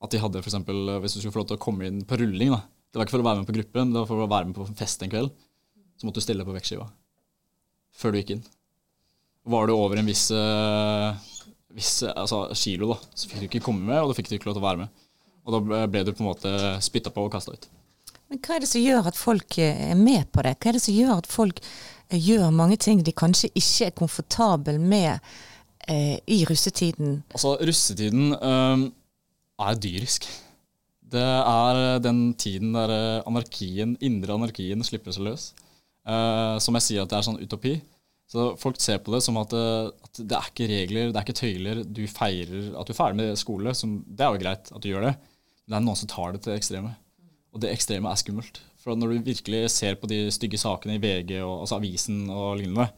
at 0.04 0.12
de 0.12 0.18
hadde 0.20 0.42
f.eks. 0.42 0.58
hvis 0.60 1.14
du 1.16 1.16
skulle 1.16 1.32
få 1.32 1.40
lov 1.40 1.46
til 1.48 1.56
å 1.56 1.62
komme 1.62 1.88
inn 1.88 2.02
på 2.06 2.18
rulling. 2.20 2.52
da. 2.52 2.60
Det 2.92 3.00
var 3.00 3.08
ikke 3.08 3.14
for 3.16 3.24
å 3.24 3.26
være 3.30 3.40
med 3.40 3.48
på 3.48 3.54
gruppen, 3.56 3.94
det 3.94 4.02
var 4.02 4.10
for 4.10 4.20
å 4.20 4.28
være 4.28 4.50
med 4.50 4.58
på 4.58 4.66
fest 4.76 5.02
en 5.02 5.10
kveld. 5.10 5.32
Så 5.96 6.06
måtte 6.06 6.20
du 6.20 6.26
stille 6.26 6.44
på 6.44 6.54
vektskiva 6.54 6.86
før 7.96 8.12
du 8.12 8.20
gikk 8.20 8.34
inn. 8.36 8.44
Var 9.56 9.66
du 9.66 9.74
over 9.74 9.98
en 9.98 10.12
viss, 10.12 10.26
viss 11.72 11.94
altså, 12.12 12.44
kilo, 12.58 12.92
da, 12.92 13.00
så 13.16 13.32
fikk 13.32 13.40
du 13.40 13.48
ikke 13.48 13.64
komme 13.64 13.88
med, 13.88 14.02
og 14.02 14.12
da 14.12 14.18
fikk 14.20 14.28
du 14.28 14.36
ikke 14.36 14.52
lov 14.52 14.58
til 14.58 14.62
å 14.62 14.68
være 14.68 14.84
med. 14.84 15.04
Og 15.42 15.56
da 15.56 15.86
ble 15.88 16.04
du 16.04 16.12
på 16.12 16.22
en 16.22 16.30
måte 16.34 16.52
spytta 16.84 17.10
på 17.16 17.24
og 17.26 17.32
kasta 17.32 17.56
ut. 17.56 17.70
Men 18.32 18.40
hva 18.40 18.54
er 18.56 18.62
det 18.64 18.70
som 18.70 18.80
gjør 18.80 19.08
at 19.10 19.18
folk 19.20 19.58
eh, 19.60 19.80
er 19.92 19.98
med 19.98 20.30
på 20.32 20.40
det? 20.46 20.54
Hva 20.56 20.70
er 20.70 20.78
det 20.78 20.80
som 20.80 20.94
gjør 20.96 21.18
at 21.20 21.26
folk 21.28 21.58
eh, 21.60 22.16
gjør 22.16 22.54
mange 22.56 22.78
ting 22.80 23.02
de 23.04 23.12
kanskje 23.12 23.50
ikke 23.52 23.90
er 23.90 23.98
komfortable 23.98 24.78
med 24.80 25.18
eh, 25.84 26.16
i 26.24 26.38
russetiden? 26.48 27.18
Altså, 27.36 27.58
russetiden 27.60 28.32
øh, 28.32 28.86
er 29.66 29.82
dyrisk. 29.84 30.30
Det 31.12 31.26
er 31.26 32.00
den 32.00 32.22
tiden 32.40 32.72
der 32.72 32.94
anarkien, 33.28 33.98
indre 34.00 34.38
anarkien 34.40 34.80
slipper 34.80 35.12
seg 35.12 35.28
løs. 35.28 35.50
Uh, 36.08 36.56
som 36.58 36.74
jeg 36.78 36.86
sier 36.86 37.04
at 37.04 37.10
det 37.12 37.18
er 37.18 37.26
sånn 37.26 37.36
utopi. 37.36 37.74
Så 38.32 38.46
folk 38.56 38.80
ser 38.80 39.02
på 39.04 39.12
det 39.12 39.20
som 39.26 39.36
at, 39.42 39.52
at, 39.52 40.22
det 40.24 40.38
er 40.38 40.48
ikke 40.48 40.70
regler, 40.70 41.12
det 41.12 41.20
er 41.20 41.26
ikke 41.26 41.36
tøyler. 41.36 41.82
Du 41.84 42.00
feirer 42.08 42.72
at 42.80 42.88
du 42.88 42.94
er 42.94 42.96
ferdig 42.96 43.20
med 43.20 43.36
skole. 43.36 43.76
Som, 43.76 43.98
det 44.08 44.24
er 44.24 44.32
jo 44.32 44.40
greit 44.40 44.72
at 44.72 44.80
du 44.80 44.88
gjør 44.88 45.10
det. 45.10 45.14
Men 45.20 45.74
det 45.74 45.78
er 45.82 45.84
noen 45.90 46.00
som 46.00 46.10
tar 46.10 46.32
det 46.32 46.46
til 46.46 46.56
ekstreme. 46.56 46.94
Og 47.52 47.60
det 47.62 47.72
ekstreme 47.72 48.10
er 48.10 48.20
skummelt. 48.20 48.62
For 48.82 48.98
når 48.98 49.14
du 49.14 49.30
virkelig 49.30 49.62
ser 49.76 49.96
på 50.00 50.08
de 50.10 50.24
stygge 50.34 50.58
sakene 50.60 50.96
i 50.96 51.02
VG, 51.02 51.36
og, 51.44 51.62
altså 51.62 51.78
avisen 51.78 52.24
og 52.32 52.58
lignende 52.60 52.88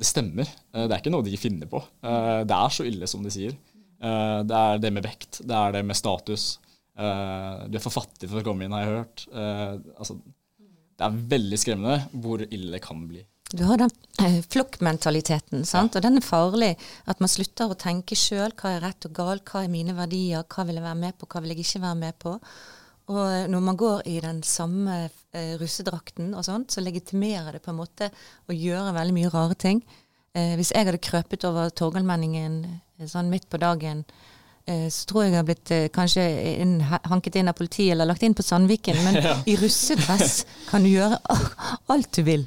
Det 0.00 0.06
stemmer. 0.08 0.48
Eh, 0.72 0.86
det 0.86 0.94
er 0.94 1.00
ikke 1.02 1.12
noe 1.12 1.26
de 1.26 1.36
finner 1.40 1.68
på. 1.68 1.82
Eh, 2.06 2.42
det 2.48 2.56
er 2.56 2.74
så 2.74 2.86
ille 2.88 3.08
som 3.10 3.24
de 3.24 3.32
sier. 3.34 3.56
Eh, 4.00 4.40
det 4.48 4.60
er 4.60 4.78
det 4.80 4.92
med 4.96 5.04
vekt. 5.04 5.42
Det 5.44 5.56
er 5.56 5.74
det 5.76 5.82
med 5.86 5.98
status. 5.98 6.52
Du 7.00 7.76
er 7.78 7.80
for 7.80 7.94
fattig 7.94 8.28
for 8.28 8.42
å 8.42 8.44
komme 8.44 8.66
inn, 8.66 8.74
har 8.76 8.82
jeg 8.82 8.96
hørt. 8.98 9.22
Altså, 9.94 10.18
det 10.98 11.06
er 11.06 11.20
veldig 11.30 11.58
skremmende 11.62 11.94
hvor 12.20 12.42
ille 12.44 12.74
det 12.74 12.80
kan 12.84 13.06
bli. 13.08 13.22
Du 13.56 13.62
har 13.64 13.80
den 13.80 14.42
flokkmentaliteten, 14.52 15.64
sant? 15.64 15.96
og 15.96 16.04
den 16.04 16.20
er 16.20 16.26
farlig. 16.26 16.74
At 17.08 17.22
man 17.24 17.32
slutter 17.32 17.72
å 17.72 17.78
tenke 17.78 18.18
sjøl 18.18 18.52
hva 18.52 18.74
er 18.74 18.84
rett 18.84 19.08
og 19.08 19.14
galt, 19.16 19.46
hva 19.48 19.64
er 19.64 19.72
mine 19.72 19.96
verdier, 19.96 20.44
hva 20.44 20.66
vil 20.68 20.76
jeg 20.76 20.84
være 20.90 21.00
med 21.06 21.16
på, 21.16 21.30
hva 21.30 21.40
vil 21.40 21.54
jeg 21.54 21.64
ikke 21.64 21.82
være 21.86 22.00
med 22.02 22.20
på. 22.20 22.34
Og 23.10 23.22
eh, 23.26 23.48
når 23.50 23.64
man 23.64 23.78
går 23.78 24.04
i 24.08 24.18
den 24.22 24.42
samme 24.46 25.02
eh, 25.34 25.54
russedrakten 25.60 26.34
og 26.36 26.46
sånt, 26.46 26.70
så 26.72 26.82
legitimerer 26.84 27.56
det 27.56 27.64
på 27.64 27.72
en 27.72 27.80
måte 27.80 28.10
å 28.46 28.54
gjøre 28.54 28.94
veldig 28.96 29.16
mye 29.16 29.32
rare 29.34 29.56
ting. 29.58 29.82
Eh, 30.36 30.54
hvis 30.58 30.70
jeg 30.74 30.86
hadde 30.86 31.02
krøpet 31.02 31.46
over 31.48 31.72
Torgallmenningen 31.74 32.60
eh, 32.68 33.08
sånn 33.10 33.30
midt 33.32 33.48
på 33.50 33.58
dagen, 33.62 34.04
eh, 34.70 34.86
så 34.94 35.08
tror 35.10 35.24
jeg 35.24 35.32
jeg 35.32 35.40
hadde 35.40 35.50
blitt 35.50 35.74
eh, 35.74 35.88
kanskje 35.94 36.26
inn, 36.62 36.76
hanket 36.86 37.40
inn 37.40 37.50
av 37.50 37.58
politiet 37.58 37.96
eller 37.96 38.12
lagt 38.12 38.22
inn 38.26 38.36
på 38.38 38.46
Sandviken. 38.46 39.00
Men 39.06 39.18
i 39.50 39.58
russedress 39.58 40.44
kan 40.70 40.86
du 40.86 40.92
gjøre 40.92 41.18
alt 41.90 42.12
du 42.14 42.22
vil. 42.26 42.46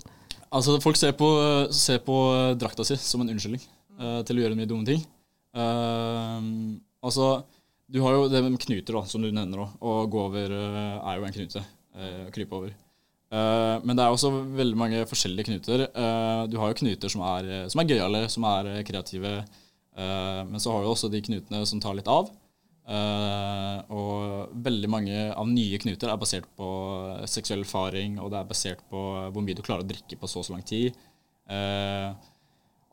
Altså, 0.53 0.77
folk 0.79 1.00
ser 1.00 1.15
på, 1.17 1.27
ser 1.74 2.00
på 2.05 2.15
drakta 2.62 2.86
si 2.88 2.96
som 3.01 3.24
en 3.24 3.34
unnskyldning 3.34 3.63
til 4.27 4.38
å 4.38 4.43
gjøre 4.43 4.58
mye 4.58 4.67
dumme 4.70 4.86
ting. 4.86 5.01
Altså, 7.01 7.27
du 7.92 8.00
har 8.02 8.16
jo 8.16 8.30
det 8.32 8.42
med 8.46 8.60
knuter, 8.62 8.94
da, 8.96 9.04
som 9.10 9.22
du 9.22 9.32
nevner. 9.32 9.66
òg. 9.66 9.75
Å 9.82 10.08
gå 10.10 10.22
over 10.28 10.54
eh, 10.56 10.96
er 11.00 11.20
jo 11.20 11.28
en 11.28 11.36
knute. 11.36 11.63
eh, 11.96 12.22
Å 12.28 12.32
krype 12.34 12.58
over. 12.58 12.75
Eh, 13.34 13.75
men 13.84 13.98
det 13.98 14.06
er 14.06 14.13
også 14.13 14.32
veldig 14.56 14.80
mange 14.80 15.04
forskjellige 15.10 15.50
knuter. 15.52 15.88
Du 16.50 16.58
har 16.62 16.72
jo 16.72 16.80
knuter 16.84 17.12
som 17.12 17.25
er, 17.28 17.68
som 17.70 17.82
er 17.82 17.92
gøyale, 17.92 18.24
som 18.30 18.48
er 18.50 18.72
kreative. 18.88 19.36
Men 19.94 20.58
så 20.58 20.72
har 20.74 20.82
du 20.82 20.90
også 20.90 21.10
de 21.13 21.22
knutene 21.22 21.66
som 21.70 21.82
tar 21.82 21.94
litt 21.94 22.10
av. 22.10 22.32
Og 23.94 24.54
veldig 24.66 24.90
mange 24.90 25.28
av 25.32 25.46
nye 25.48 25.78
knuter 25.82 26.10
er 26.10 26.18
basert 26.20 26.48
på 26.58 26.68
seksuell 27.30 27.62
erfaring, 27.62 28.18
og 28.20 28.32
det 28.34 28.40
er 28.40 28.50
basert 28.50 28.82
på 28.90 29.04
hvor 29.30 29.46
mye 29.46 29.58
du 29.58 29.62
klarer 29.62 29.86
å 29.86 29.90
drikke 29.92 30.18
på 30.18 30.30
så 30.30 30.42
og 30.42 30.48
så 30.50 30.56
lang 30.56 30.66
tid. 30.66 30.98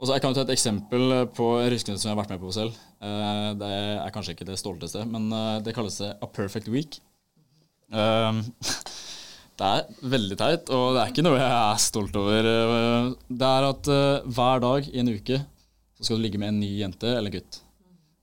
Og 0.01 0.09
Jeg 0.09 0.23
kan 0.25 0.33
ta 0.33 0.47
et 0.47 0.55
eksempel 0.55 1.13
på 1.37 1.47
ruskeknut 1.69 2.01
som 2.01 2.09
jeg 2.09 2.15
har 2.15 2.23
vært 2.23 2.31
med 2.33 2.41
på 2.41 2.53
selv. 2.57 2.77
Eh, 3.05 3.49
det 3.61 3.69
er 4.01 4.13
kanskje 4.15 4.33
ikke 4.33 4.47
det 4.49 4.57
stolteste, 4.57 5.03
men 5.05 5.27
eh, 5.37 5.59
det 5.65 5.75
kalles 5.77 5.99
det 6.01 6.15
a 6.17 6.29
perfect 6.29 6.71
week. 6.73 6.97
Eh, 7.93 8.39
det 9.61 9.69
er 9.69 9.91
veldig 10.15 10.39
teit, 10.41 10.73
og 10.73 10.97
det 10.97 11.03
er 11.03 11.13
ikke 11.13 11.27
noe 11.27 11.37
jeg 11.37 11.53
er 11.53 11.85
stolt 11.85 12.17
over. 12.17 12.49
Det 13.29 13.51
er 13.51 13.69
at 13.69 13.93
hver 14.25 14.65
dag 14.65 14.89
i 14.89 15.03
en 15.05 15.13
uke 15.13 15.43
så 16.01 16.07
skal 16.07 16.17
du 16.17 16.25
ligge 16.25 16.41
med 16.41 16.55
en 16.55 16.63
ny 16.63 16.71
jente 16.81 17.13
eller 17.13 17.35
gutt. 17.35 17.61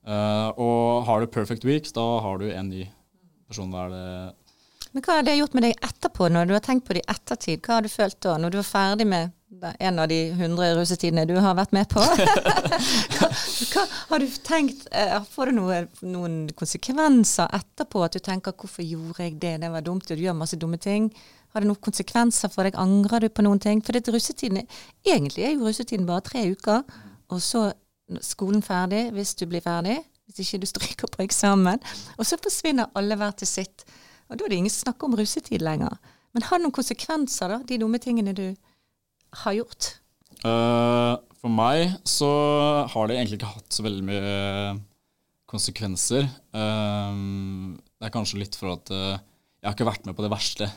Og 0.08 1.06
har 1.06 1.22
du 1.22 1.30
perfect 1.30 1.68
week, 1.68 1.92
da 1.94 2.08
har 2.26 2.42
du 2.42 2.48
en 2.50 2.72
ny 2.72 2.88
person 3.46 3.70
hver 3.70 3.94
Men 3.94 5.04
hva 5.06 5.20
har 5.20 5.28
det 5.28 5.38
gjort 5.38 5.54
med 5.54 5.68
deg 5.68 5.84
etterpå, 5.86 6.32
når 6.34 6.50
du 6.50 6.56
har 6.58 6.66
tenkt 6.66 6.88
på 6.88 6.98
det 6.98 7.04
i 7.06 7.12
ettertid? 7.14 7.62
Hva 7.62 7.78
har 7.78 7.86
du 7.86 7.92
følt 7.92 8.18
da, 8.26 8.40
når 8.42 8.56
du 8.56 8.58
var 8.64 8.70
ferdig 8.72 9.06
med 9.06 9.30
det- 9.30 9.37
en 9.80 10.00
av 10.00 10.08
de 10.12 10.18
hundre 10.36 10.74
russetidene 10.76 11.24
du 11.26 11.38
har 11.40 11.56
vært 11.56 11.72
med 11.76 11.88
på? 11.90 12.04
hva, 13.18 13.30
hva 13.72 13.86
har 14.10 14.20
du 14.20 14.28
tenkt 14.44 14.88
eh, 14.92 15.16
Får 15.32 15.50
det 15.50 15.56
noen, 15.56 15.88
noen 16.04 16.36
konsekvenser 16.58 17.56
etterpå 17.56 18.04
at 18.04 18.18
du 18.18 18.20
tenker 18.20 18.52
'hvorfor 18.52 18.84
gjorde 18.84 19.24
jeg 19.24 19.40
det', 19.40 19.62
det 19.64 19.72
var 19.72 19.86
dumt, 19.86 20.12
og 20.12 20.18
du 20.18 20.24
gjør 20.24 20.36
masse 20.36 20.60
dumme 20.60 20.78
ting? 20.78 21.10
Har 21.56 21.64
det 21.64 21.72
noen 21.72 21.82
konsekvenser 21.82 22.52
for 22.52 22.68
deg? 22.68 22.76
Angrer 22.76 23.24
du 23.24 23.30
på 23.30 23.42
noen 23.42 23.60
ting? 23.60 23.82
For 23.82 23.96
dette 23.96 24.12
russetiden, 24.12 24.68
egentlig 25.06 25.46
er 25.46 25.56
jo 25.56 25.66
russetiden 25.66 26.06
bare 26.06 26.28
tre 26.28 26.44
uker, 26.52 26.84
og 27.32 27.42
så 27.42 27.72
skolen 28.22 28.62
ferdig, 28.62 29.12
hvis 29.16 29.36
du 29.36 29.46
blir 29.48 29.64
ferdig. 29.64 29.98
Hvis 30.28 30.44
ikke 30.44 30.60
du 30.60 30.68
stryker 30.68 31.08
på 31.08 31.24
eksamen. 31.24 31.80
Og 32.20 32.28
så 32.28 32.36
forsvinner 32.36 32.92
alle 33.00 33.16
hver 33.16 33.32
til 33.32 33.48
sitt. 33.48 33.86
Og 34.28 34.36
da 34.36 34.44
er 34.44 34.52
det 34.52 34.58
ingen 34.60 34.74
snakk 34.74 35.04
om 35.04 35.16
russetid 35.16 35.64
lenger. 35.64 35.96
Men 36.36 36.44
har 36.44 36.60
det 36.60 36.66
noen 36.66 36.76
konsekvenser, 36.76 37.48
da, 37.48 37.62
de 37.64 37.78
dumme 37.80 37.98
tingene 38.04 38.36
du 38.36 38.52
har 39.44 39.56
gjort? 39.58 39.90
Uh, 40.44 41.18
for 41.42 41.54
meg 41.54 41.96
så 42.08 42.30
har 42.92 43.08
det 43.08 43.18
egentlig 43.18 43.40
ikke 43.40 43.54
hatt 43.56 43.74
så 43.74 43.86
veldig 43.86 44.06
mye 44.08 44.34
konsekvenser. 45.50 46.28
Uh, 46.56 47.74
det 47.98 48.10
er 48.10 48.14
kanskje 48.14 48.42
litt 48.44 48.58
for 48.60 48.76
at 48.76 48.92
uh, 48.94 49.16
jeg 49.58 49.70
har 49.70 49.76
ikke 49.78 49.90
vært 49.90 50.06
med 50.08 50.18
på 50.18 50.26
det 50.26 50.34
verste. 50.34 50.70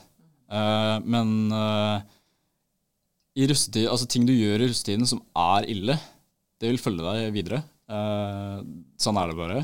Men 0.51 1.29
i 3.39 3.45
russetid, 3.47 3.85
altså 3.87 4.09
ting 4.11 4.25
du 4.27 4.33
gjør 4.35 4.65
i 4.65 4.71
russetiden 4.73 5.07
som 5.07 5.21
er 5.39 5.69
ille, 5.71 5.95
det 6.59 6.73
vil 6.73 6.81
følge 6.83 7.05
deg 7.05 7.29
videre. 7.37 7.61
Sånn 8.99 9.21
er 9.21 9.31
det 9.31 9.39
bare. 9.39 9.61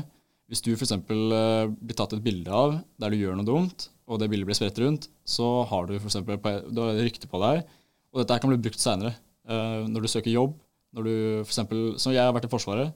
Hvis 0.47 0.63
du 0.63 0.71
f.eks. 0.73 0.93
Uh, 0.95 1.67
blir 1.67 1.97
tatt 1.97 2.15
et 2.15 2.23
bilde 2.23 2.51
av 2.53 2.77
der 2.99 3.11
du 3.11 3.19
gjør 3.19 3.35
noe 3.35 3.47
dumt, 3.47 3.89
og 4.07 4.21
det 4.21 4.29
bildet 4.31 4.47
blir 4.47 4.57
spredt 4.57 4.79
rundt, 4.79 5.09
så 5.27 5.65
har 5.67 5.87
du 5.89 5.97
har 5.97 6.93
et 6.93 7.01
rykte 7.03 7.27
på 7.27 7.41
deg, 7.43 7.65
og 8.13 8.21
dette 8.21 8.39
kan 8.41 8.51
bli 8.51 8.61
brukt 8.61 8.81
seinere. 8.81 9.15
når 9.47 10.03
du 10.03 10.07
søker 10.11 10.31
jobb, 10.31 10.57
når 10.95 11.03
du 11.03 11.13
f.eks. 11.45 11.59
som 12.01 12.11
jeg 12.11 12.23
har 12.23 12.33
vært 12.35 12.47
i 12.47 12.51
Forsvaret, 12.51 12.91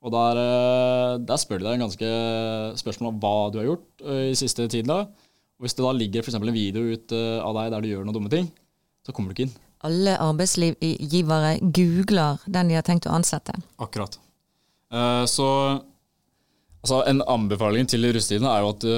og 0.00 0.12
der, 0.14 0.38
eh, 0.40 1.18
der 1.28 1.40
spør 1.40 1.60
de 1.60 1.66
deg 1.66 1.76
en 1.76 1.84
ganske 1.84 2.10
spørsmål 2.80 3.10
om 3.12 3.18
hva 3.20 3.34
du 3.52 3.58
har 3.60 3.68
gjort 3.68 4.04
eh, 4.06 4.30
i 4.30 4.38
siste 4.38 4.64
tid. 4.72 4.88
da. 4.88 5.02
Og 5.04 5.66
Hvis 5.66 5.76
det 5.76 5.84
da 5.84 5.92
ligger 5.92 6.24
for 6.24 6.36
en 6.36 6.54
video 6.54 6.94
ut 6.94 7.12
eh, 7.12 7.40
av 7.44 7.56
deg 7.58 7.74
der 7.74 7.84
du 7.84 7.90
gjør 7.90 8.06
noen 8.06 8.16
dumme 8.16 8.32
ting, 8.32 8.48
så 9.04 9.12
kommer 9.12 9.30
du 9.30 9.36
ikke 9.36 9.50
inn. 9.50 9.58
Alle 9.84 10.16
arbeidsgivere 10.20 11.52
googler 11.60 12.40
den 12.46 12.72
de 12.72 12.78
har 12.78 12.84
tenkt 12.84 13.08
å 13.08 13.14
ansette. 13.16 13.52
Akkurat. 13.80 14.16
Eh, 14.92 15.24
så 15.28 15.48
altså, 16.80 17.02
en 17.04 17.20
anbefaling 17.20 17.88
til 17.88 18.08
russetiden 18.08 18.48
er 18.48 18.64
jo 18.64 18.72
at 18.72 18.88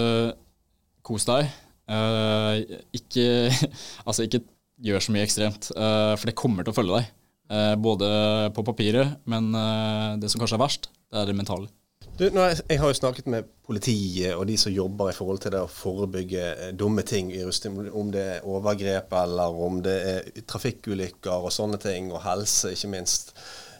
kos 1.02 1.26
deg. 1.26 1.50
Eh, 1.90 2.78
ikke, 2.94 3.26
altså, 4.06 4.28
ikke 4.28 4.44
gjør 4.82 5.04
så 5.04 5.14
mye 5.14 5.26
ekstremt, 5.26 5.70
eh, 5.76 6.14
for 6.16 6.28
det 6.28 6.38
kommer 6.38 6.66
til 6.66 6.74
å 6.74 6.78
følge 6.78 6.98
deg. 6.98 7.12
Eh, 7.52 7.74
både 7.76 8.08
på 8.56 8.64
papiret, 8.64 9.20
men 9.28 9.52
eh, 9.54 10.18
det 10.22 10.30
som 10.32 10.42
kanskje 10.42 10.58
er 10.58 10.64
verst, 10.64 10.90
det 11.12 11.22
er 11.22 11.30
det 11.30 11.38
mentale. 11.38 11.70
Du, 12.18 12.26
jeg, 12.26 12.56
jeg 12.68 12.78
har 12.80 12.90
jo 12.90 12.96
snakket 12.96 13.28
med 13.30 13.46
politiet 13.64 14.34
og 14.36 14.44
de 14.46 14.56
som 14.60 14.72
jobber 14.74 15.10
i 15.10 15.14
forhold 15.16 15.40
til 15.42 15.54
det 15.54 15.62
å 15.64 15.70
forebygge 15.70 16.72
dumme 16.76 17.04
ting 17.08 17.30
i 17.32 17.40
russetiden. 17.40 17.88
Om 17.88 18.10
det 18.12 18.24
er 18.34 18.48
overgrep 18.48 19.14
eller 19.22 19.60
om 19.66 19.80
det 19.84 19.94
er 20.10 20.42
trafikkulykker 20.44 21.46
og 21.48 21.54
sånne 21.54 21.80
ting, 21.82 22.10
og 22.12 22.24
helse 22.26 22.74
ikke 22.76 22.92
minst. 22.92 23.32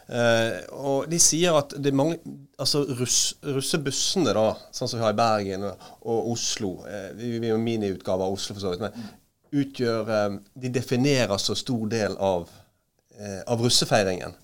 Eh, 0.03 0.57
og 0.75 1.05
de 1.11 1.19
sier 1.21 1.55
at 1.55 1.77
det 1.79 1.93
mange 1.95 2.17
Altså 2.59 2.81
russ, 2.99 3.37
russebussene, 3.39 4.33
da, 4.35 4.49
sånn 4.75 4.89
som 4.91 4.99
vi 4.99 5.05
har 5.05 5.13
i 5.13 5.17
Bergen 5.17 5.63
og, 5.63 5.85
og 6.03 6.33
Oslo 6.33 6.73
eh, 6.83 7.13
Vi 7.15 7.29
er 7.39 7.53
jo 7.53 7.61
miniutgave 7.63 8.27
av 8.27 8.35
Oslo, 8.35 8.53
for 8.57 8.65
så 8.65 8.73
vidt. 8.73 8.83
Men 8.83 9.13
utgjør 9.53 10.09
eh, 10.09 10.39
De 10.53 10.71
definerer 10.73 11.37
så 11.41 11.55
stor 11.57 11.87
del 11.91 12.17
av, 12.17 12.49
eh, 13.19 13.41
av 13.47 13.61
russefeiringen. 13.61 14.35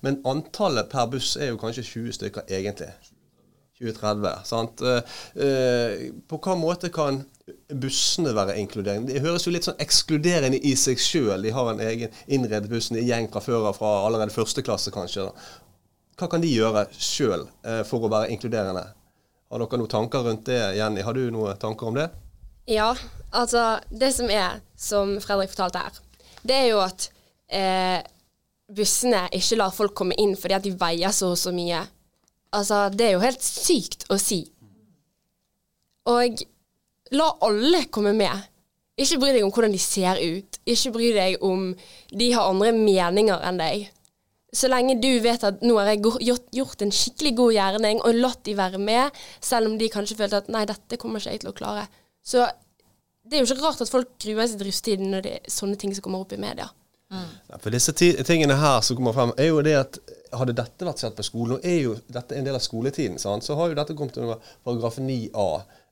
Men 0.00 0.22
antallet 0.24 0.88
per 0.92 1.10
buss 1.12 1.34
er 1.36 1.52
jo 1.52 1.60
kanskje 1.60 1.84
20 1.84 2.16
stykker 2.18 2.48
egentlig. 2.48 2.90
2030. 3.80 4.44
Sant? 4.46 4.80
Eh, 4.80 6.10
på 6.30 6.38
hva 6.40 6.54
måte 6.56 6.88
kan 6.94 7.24
bussene 7.68 8.32
være 8.36 8.56
inkluderende? 8.62 9.12
Det 9.12 9.24
høres 9.24 9.44
jo 9.44 9.52
litt 9.52 9.66
sånn 9.66 9.80
ekskluderende 9.82 10.62
i 10.62 10.72
seg 10.78 11.02
sjøl. 11.02 11.42
De 11.44 11.52
har 11.52 11.70
en 11.72 11.82
egen 11.84 12.14
innredet 12.32 12.70
buss, 12.70 12.92
en 12.92 13.02
gjeng 13.02 13.28
fra 13.32 13.42
før 13.44 13.68
av, 13.72 13.78
fra 13.80 13.92
allerede 14.06 14.32
første 14.32 14.64
klasse 14.64 14.94
kanskje. 14.94 15.26
Hva 16.14 16.30
kan 16.30 16.44
de 16.44 16.52
gjøre 16.54 16.86
sjøl 16.94 17.48
for 17.90 18.06
å 18.06 18.12
være 18.12 18.30
inkluderende? 18.30 18.86
Har 19.50 19.60
dere 19.60 19.80
noen 19.82 19.90
tanker 19.90 20.22
rundt 20.24 20.46
det, 20.46 20.60
Jenny? 20.78 21.02
Har 21.04 21.18
du 21.18 21.26
noen 21.34 21.58
tanker 21.60 21.90
om 21.90 21.98
det? 21.98 22.06
Ja, 22.70 22.94
altså 23.32 23.78
det 23.90 24.14
som 24.16 24.30
er, 24.32 24.60
som 24.76 25.18
Fredrik 25.20 25.52
fortalte 25.52 25.82
her, 25.84 25.98
det 26.44 26.56
er 26.56 26.68
jo 26.70 26.80
at 26.84 27.10
eh, 27.52 28.00
bussene 28.74 29.26
ikke 29.36 29.58
lar 29.60 29.74
folk 29.74 29.94
komme 29.96 30.16
inn 30.20 30.32
fordi 30.38 30.56
at 30.56 30.64
de 30.64 30.72
veier 30.80 31.12
så 31.12 31.32
og 31.34 31.38
så 31.40 31.52
mye. 31.54 31.82
Altså, 32.54 32.88
det 32.94 33.08
er 33.08 33.16
jo 33.16 33.24
helt 33.24 33.42
sykt 33.42 34.06
å 34.14 34.18
si. 34.20 34.44
Og 36.08 36.44
la 37.16 37.30
alle 37.44 37.84
komme 37.92 38.12
med. 38.16 38.50
Ikke 39.00 39.18
bry 39.18 39.32
deg 39.34 39.42
om 39.42 39.50
hvordan 39.50 39.74
de 39.74 39.80
ser 39.82 40.20
ut. 40.22 40.60
Ikke 40.70 40.92
bry 40.94 41.10
deg 41.16 41.42
om 41.44 41.72
de 42.14 42.30
har 42.30 42.46
andre 42.46 42.70
meninger 42.76 43.42
enn 43.48 43.58
deg. 43.58 43.88
Så 44.54 44.70
lenge 44.70 45.00
du 45.02 45.10
vet 45.24 45.42
at 45.42 45.64
nå 45.66 45.74
har 45.80 45.90
jeg 45.90 46.04
gjort, 46.54 46.82
en 46.84 46.94
skikkelig 46.94 47.32
god 47.40 47.54
gjerning 47.56 48.02
og 48.06 48.20
latt 48.20 48.44
de 48.46 48.54
være 48.54 48.78
med, 48.78 49.10
selv 49.42 49.66
om 49.66 49.74
de 49.80 49.90
kanskje 49.90 50.20
følte 50.20 50.44
at 50.44 50.50
nei, 50.52 50.62
dette 50.70 50.98
kommer 51.00 51.18
ikke 51.18 51.34
jeg 51.34 51.42
til 51.42 51.50
å 51.50 51.56
klare. 51.58 51.88
Så 52.24 52.46
det 53.24 53.36
er 53.36 53.44
jo 53.44 53.48
ikke 53.48 53.62
rart 53.64 53.82
at 53.84 53.90
folk 53.92 54.16
gruer 54.20 54.48
seg 54.48 54.60
til 54.60 54.68
russetiden 54.68 55.12
når 55.12 55.24
det 55.24 55.36
er 55.38 55.52
sånne 55.52 55.78
ting 55.80 55.92
som 55.96 56.04
kommer 56.04 56.24
opp 56.24 56.32
i 56.36 56.40
media. 56.40 56.70
Ja, 57.14 57.58
for 57.60 57.70
disse 57.70 57.92
tingene 57.94 58.56
her 58.58 58.80
som 58.82 58.98
kommer 58.98 59.14
frem, 59.14 59.32
er 59.38 59.50
jo 59.52 59.62
det 59.62 59.74
at 59.78 59.98
hadde 60.34 60.56
dette 60.56 60.86
vært 60.88 61.02
sett 61.02 61.16
på 61.16 61.26
skolen, 61.26 61.58
og 61.58 61.66
er 61.68 61.78
jo 61.84 61.94
dette 62.10 62.36
en 62.36 62.46
del 62.46 62.56
av 62.56 62.64
skoletiden, 62.64 63.20
sant? 63.22 63.46
så 63.46 63.56
har 63.58 63.70
jo 63.70 63.78
dette 63.78 63.96
kommet 63.98 64.18
under 64.18 64.40
paragraf 64.66 64.98
9a, 64.98 65.48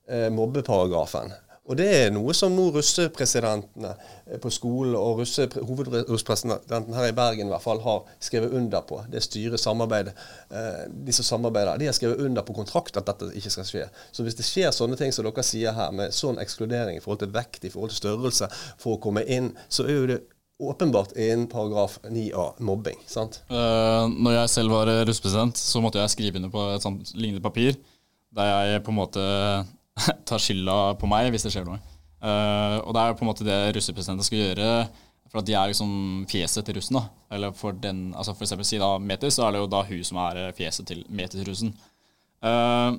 eh, 0.09 0.29
mobbeparagrafen. 0.35 1.35
Og 1.71 1.79
det 1.79 1.87
er 1.95 2.09
noe 2.11 2.35
som 2.35 2.51
nå 2.57 2.65
russepresidentene 2.75 3.93
eh, 3.95 4.39
på 4.43 4.51
skolen 4.51 4.97
og 4.99 5.21
hovedrusspresidenten 5.23 6.97
her 6.97 7.07
i 7.07 7.15
Bergen 7.15 7.47
i 7.47 7.53
hvert 7.53 7.63
fall 7.63 7.83
har 7.85 8.09
skrevet 8.19 8.55
under 8.59 8.83
på. 8.87 8.99
Det 9.11 9.23
styret 9.23 9.63
samarbeidet, 9.63 10.17
eh, 10.51 10.81
de 10.91 11.15
som 11.15 11.29
samarbeider, 11.29 11.79
de 11.79 11.87
har 11.87 11.95
skrevet 11.95 12.25
under 12.25 12.43
på 12.47 12.57
kontrakt 12.57 12.99
at 12.99 13.07
dette 13.07 13.31
ikke 13.39 13.53
skal 13.55 13.69
skje. 13.69 13.85
Så 14.11 14.27
hvis 14.27 14.39
det 14.39 14.47
skjer 14.49 14.75
sånne 14.75 14.99
ting 14.99 15.15
som 15.15 15.29
dere 15.29 15.45
sier 15.47 15.77
her, 15.77 15.93
med 15.95 16.15
sånn 16.17 16.41
ekskludering 16.43 16.99
i 16.99 17.05
forhold 17.05 17.23
til 17.23 17.35
vekt, 17.35 17.63
i 17.63 17.71
forhold 17.71 17.95
til 17.95 18.01
størrelse, 18.01 18.49
for 18.83 18.97
å 18.97 19.03
komme 19.05 19.23
inn, 19.31 19.53
så 19.71 19.87
er 19.87 19.95
jo 20.01 20.09
det 20.11 20.19
åpenbart 20.63 21.15
innen 21.15 21.47
paragraf 21.51 22.01
9a, 22.09 22.49
mobbing. 22.63 22.99
sant? 23.07 23.41
Uh, 23.51 24.11
når 24.11 24.37
jeg 24.37 24.51
selv 24.53 24.75
var 24.75 24.91
russepresident, 25.07 25.59
så 25.59 25.83
måtte 25.83 26.03
jeg 26.03 26.13
skrive 26.13 26.39
under 26.39 26.53
på 26.55 26.67
et 26.75 26.85
sånt 26.85 27.15
lignende 27.15 27.43
papir, 27.43 27.79
der 28.35 28.51
jeg 28.51 28.83
på 28.87 28.95
en 28.95 28.99
måte 28.99 29.25
tar 30.29 30.43
skylda 30.43 30.77
på 31.01 31.11
meg 31.11 31.31
hvis 31.33 31.47
det 31.47 31.55
skjer 31.55 31.69
noe. 31.69 31.81
Uh, 32.23 32.79
og 32.87 32.93
det 32.95 33.03
er 33.03 33.17
på 33.19 33.25
en 33.25 33.31
måte 33.33 33.47
det 33.47 33.59
russepresidenten 33.77 34.27
skal 34.27 34.41
gjøre, 34.41 34.69
for 35.33 35.41
at 35.41 35.49
de 35.49 35.57
er 35.57 35.71
liksom 35.71 35.93
fjeset 36.31 36.67
til 36.69 36.77
russen. 36.79 36.99
da. 36.99 37.07
Eller 37.35 37.55
for 37.57 37.77
den, 37.77 38.11
altså 38.13 38.35
for 38.37 38.47
eksempel 38.47 38.69
si 38.69 38.81
da 38.81 38.95
Metis, 39.01 39.39
så 39.39 39.47
er 39.47 39.55
det 39.55 39.63
jo 39.63 39.71
da 39.73 39.85
hun 39.89 40.05
som 40.07 40.21
er 40.27 40.43
fjeset 40.57 40.89
til 40.89 41.07
Metis-russen. 41.09 41.73
Uh, 42.43 42.99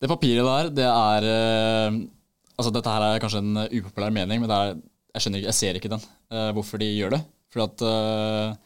det 0.00 0.08
papiret 0.08 0.46
der, 0.46 0.72
det 0.72 0.88
er 0.88 2.00
Altså 2.60 2.70
dette 2.76 2.92
her 2.92 3.02
er 3.06 3.20
kanskje 3.22 3.40
en 3.40 3.56
upopulær 3.72 4.12
mening, 4.12 4.42
men 4.42 4.50
er 4.52 4.74
jeg 5.14 5.24
skjønner 5.24 5.40
ikke, 5.40 5.48
jeg 5.48 5.58
ser 5.58 5.78
ikke 5.78 5.90
den, 5.92 6.02
uh, 6.34 6.50
hvorfor 6.56 6.80
de 6.80 6.90
gjør 6.92 7.16
det. 7.16 7.20
Fordi 7.50 7.64
at 7.66 7.84
uh, 7.86 8.58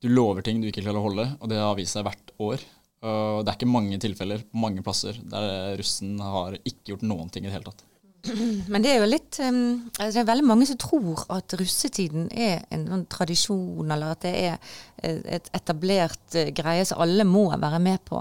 du 0.00 0.10
lover 0.12 0.44
ting 0.46 0.60
du 0.62 0.68
ikke 0.70 0.84
klarer 0.84 1.00
å 1.00 1.06
holde, 1.08 1.26
og 1.40 1.50
det 1.50 1.58
har 1.60 1.78
vist 1.78 1.96
seg 1.96 2.06
hvert 2.06 2.34
år. 2.40 2.62
Uh, 3.00 3.40
det 3.40 3.48
er 3.48 3.56
ikke 3.56 3.70
mange 3.70 3.96
tilfeller 4.02 4.42
på 4.44 4.60
mange 4.60 4.82
plasser 4.84 5.16
der 5.32 5.78
russen 5.80 6.18
har 6.20 6.58
ikke 6.60 6.92
gjort 6.92 7.06
noen 7.08 7.30
ting 7.32 7.46
i 7.46 7.48
det 7.48 7.54
hele 7.56 7.70
tatt. 7.70 7.86
Men 8.72 8.84
det 8.84 8.90
er 8.92 8.98
jo 9.00 9.08
litt 9.08 9.38
um, 9.40 9.60
Det 9.96 10.10
er 10.20 10.26
veldig 10.28 10.44
mange 10.44 10.66
som 10.68 10.76
tror 10.80 11.22
at 11.32 11.54
russetiden 11.56 12.28
er 12.36 12.66
en 12.68 12.84
en 12.92 13.06
tradisjon, 13.08 13.88
eller 13.88 14.12
at 14.12 14.26
det 14.26 14.34
er 14.36 14.58
et 15.38 15.48
etablert 15.56 16.36
uh, 16.36 16.50
greie 16.52 16.84
som 16.84 17.00
alle 17.00 17.24
må 17.24 17.46
være 17.54 17.80
med 17.80 18.04
på. 18.04 18.20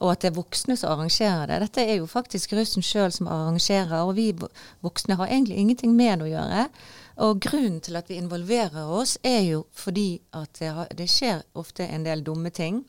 Og 0.00 0.12
at 0.12 0.20
det 0.20 0.30
er 0.30 0.36
voksne 0.36 0.76
som 0.76 0.92
arrangerer 0.92 1.48
det. 1.48 1.60
Dette 1.64 1.84
er 1.84 2.00
jo 2.00 2.08
faktisk 2.08 2.52
russen 2.56 2.84
sjøl 2.84 3.12
som 3.12 3.28
arrangerer, 3.28 4.02
og 4.04 4.14
vi 4.20 4.30
voksne 4.84 5.16
har 5.16 5.32
egentlig 5.32 5.60
ingenting 5.60 5.96
med 5.96 6.20
det 6.20 6.28
å 6.28 6.32
gjøre. 6.34 6.68
Og 7.24 7.40
grunnen 7.44 7.80
til 7.84 7.96
at 8.00 8.08
vi 8.08 8.16
involverer 8.20 8.88
oss, 8.88 9.18
er 9.24 9.42
jo 9.44 9.66
fordi 9.76 10.20
at 10.36 10.56
det, 10.60 10.72
har, 10.76 10.88
det, 10.96 11.08
skjer 11.08 11.44
ofte 11.60 11.84
en 11.84 12.06
del 12.06 12.24
dumme 12.24 12.52
ting. 12.52 12.80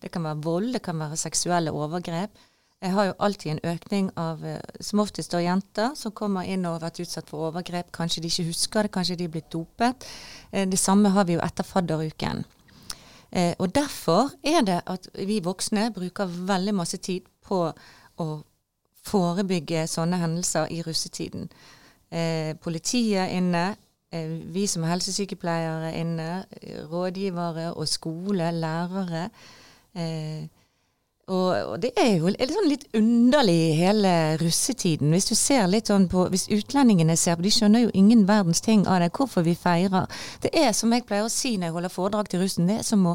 Det 0.00 0.10
kan 0.12 0.24
være 0.24 0.42
vold, 0.44 0.72
det 0.74 0.82
kan 0.82 0.98
være 0.98 1.16
seksuelle 1.20 1.72
overgrep. 1.72 2.30
Jeg 2.80 2.92
har 2.92 3.10
jo 3.10 3.16
alltid 3.20 3.50
en 3.52 3.74
økning 3.74 4.06
av 4.16 4.44
eh, 4.44 4.60
som 4.80 5.02
oftest 5.02 5.34
av 5.36 5.42
jenter 5.44 5.90
som 6.00 6.14
kommer 6.16 6.48
inn 6.48 6.64
og 6.64 6.78
har 6.78 6.86
vært 6.86 7.02
utsatt 7.04 7.28
for 7.28 7.50
overgrep. 7.50 7.90
Kanskje 7.92 8.22
de 8.24 8.30
ikke 8.32 8.46
husker 8.48 8.86
det, 8.86 8.92
kanskje 8.94 9.16
de 9.20 9.26
er 9.28 9.34
blitt 9.34 9.50
dopet. 9.52 10.06
Eh, 10.50 10.64
det 10.68 10.78
samme 10.80 11.12
har 11.12 11.28
vi 11.28 11.36
jo 11.36 11.42
etter 11.44 11.66
fadderuken. 11.68 12.40
Eh, 13.30 13.52
og 13.58 13.74
derfor 13.76 14.32
er 14.40 14.64
det 14.64 14.78
at 14.88 15.10
vi 15.18 15.42
voksne 15.44 15.90
bruker 15.92 16.32
veldig 16.48 16.74
masse 16.80 16.96
tid 17.04 17.28
på 17.44 17.66
å 17.68 18.28
forebygge 19.04 19.84
sånne 19.88 20.16
hendelser 20.20 20.72
i 20.72 20.80
russetiden 20.84 21.48
politiet 22.58 23.20
er 23.22 23.36
inne. 23.38 23.76
Vi 24.50 24.64
som 24.66 24.82
helsesykepleiere 24.82 25.92
er 25.92 25.98
inne. 26.00 26.30
Rådgivere 26.90 27.68
og 27.70 27.86
skole, 27.88 28.50
lærere. 28.50 29.28
Eh, 29.98 30.48
og, 31.30 31.76
det 31.78 31.92
er 32.00 32.16
jo 32.18 32.30
litt, 32.32 32.50
sånn 32.50 32.70
litt 32.70 32.86
underlig 32.98 33.76
hele 33.78 34.12
russetiden. 34.40 35.12
Hvis 35.14 35.28
du 35.30 35.36
ser 35.38 35.68
litt 35.70 35.90
sånn 35.90 36.08
på, 36.10 36.24
hvis 36.32 36.48
utlendingene 36.50 37.14
ser 37.18 37.38
på, 37.38 37.44
de 37.46 37.52
skjønner 37.54 37.84
jo 37.84 37.92
ingen 37.94 38.24
verdens 38.26 38.62
ting 38.66 38.82
av 38.90 38.98
det. 39.04 39.12
Hvorfor 39.14 39.46
vi 39.46 39.54
feirer. 39.54 40.10
Det 40.42 40.50
er 40.58 40.74
som 40.74 40.90
jeg 40.94 41.06
pleier 41.06 41.28
å 41.28 41.30
si 41.30 41.54
når 41.54 41.70
jeg 41.70 41.76
holder 41.76 41.94
foredrag 41.94 42.32
til 42.32 42.42
russen, 42.42 42.66
det 42.70 42.80
er 42.80 42.88
som 42.88 43.06
å 43.12 43.14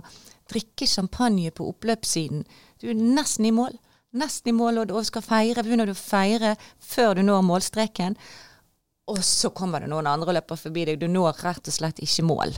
drikke 0.51 0.87
champagne 0.87 1.51
på 1.51 1.67
oppløpssiden. 1.73 2.45
Du 2.79 2.87
er 2.93 2.95
nesten 2.95 3.49
i 3.49 3.53
mål. 3.55 3.75
Nesten 4.15 4.53
i 4.53 4.55
mål, 4.55 4.83
og 4.83 4.93
du 4.93 4.97
skal 5.03 5.25
feire. 5.25 5.65
Begynner 5.65 5.89
du 5.89 5.95
å 5.95 5.99
feire 5.99 6.55
før 6.79 7.17
du 7.19 7.25
når 7.27 7.43
målstreken, 7.43 8.15
og 9.11 9.19
så 9.27 9.51
kommer 9.53 9.83
det 9.83 9.91
noen 9.91 10.07
andre 10.07 10.31
og 10.31 10.37
løper 10.39 10.57
forbi 10.57 10.87
deg. 10.87 11.01
Du 11.03 11.11
når 11.11 11.43
rett 11.43 11.67
og 11.67 11.75
slett 11.75 11.99
ikke 12.01 12.23
mål. 12.25 12.55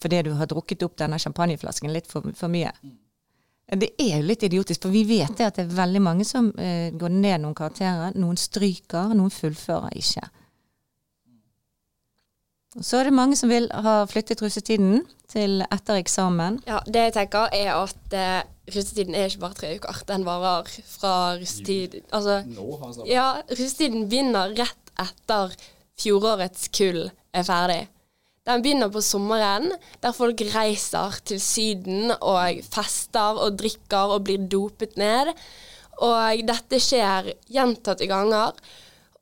Fordi 0.00 0.22
du 0.24 0.32
har 0.38 0.48
drukket 0.48 0.82
opp 0.86 0.96
denne 0.96 1.20
champagneflasken 1.20 1.92
litt 1.92 2.08
for, 2.08 2.24
for 2.36 2.52
mye. 2.52 2.72
Det 3.66 3.88
er 3.98 4.20
jo 4.20 4.26
litt 4.28 4.44
idiotisk, 4.46 4.84
for 4.84 4.94
vi 4.94 5.02
vet 5.08 5.32
det 5.38 5.48
at 5.48 5.56
det 5.58 5.64
er 5.64 5.78
veldig 5.80 6.02
mange 6.04 6.24
som 6.26 6.52
uh, 6.54 6.88
går 6.94 7.14
ned 7.14 7.42
noen 7.42 7.56
karakterer. 7.58 8.14
Noen 8.14 8.38
stryker, 8.38 9.10
noen 9.18 9.32
fullfører 9.34 9.96
ikke. 9.98 10.22
Så 12.76 13.00
er 13.00 13.08
det 13.08 13.16
mange 13.16 13.38
som 13.40 13.50
vil 13.50 13.66
ha 13.72 14.02
flyttet 14.06 14.42
russetiden 14.44 15.00
til 15.32 15.64
etter 15.64 15.98
eksamen. 15.98 16.60
Ja, 16.68 16.82
Det 16.86 17.08
jeg 17.08 17.14
tenker 17.16 17.48
er 17.56 17.72
at 17.74 18.14
uh, 18.14 18.46
russetiden 18.70 19.16
er 19.16 19.30
ikke 19.30 19.42
bare 19.48 19.58
tre 19.58 19.72
uker. 19.80 20.02
Den 20.12 20.26
varer 20.28 20.70
fra 20.86 21.14
russetid 21.40 22.00
Altså, 22.14 22.42
ja, 23.08 23.28
russetiden 23.50 24.06
begynner 24.06 24.54
rett 24.54 24.94
etter 25.00 25.56
fjorårets 25.98 26.68
kull 26.76 27.08
er 27.34 27.44
ferdig. 27.48 27.82
Den 28.46 28.62
begynner 28.62 28.90
på 28.94 29.02
sommeren, 29.02 29.72
der 30.02 30.14
folk 30.14 30.42
reiser 30.54 31.16
til 31.26 31.40
Syden 31.42 32.12
og 32.20 32.60
fester 32.70 33.40
og 33.42 33.56
drikker 33.58 34.14
og 34.14 34.26
blir 34.28 34.44
dopet 34.46 34.94
ned. 35.00 35.32
Og 36.06 36.42
dette 36.46 36.78
skjer 36.82 37.32
gjentatte 37.50 38.06
ganger. 38.06 38.54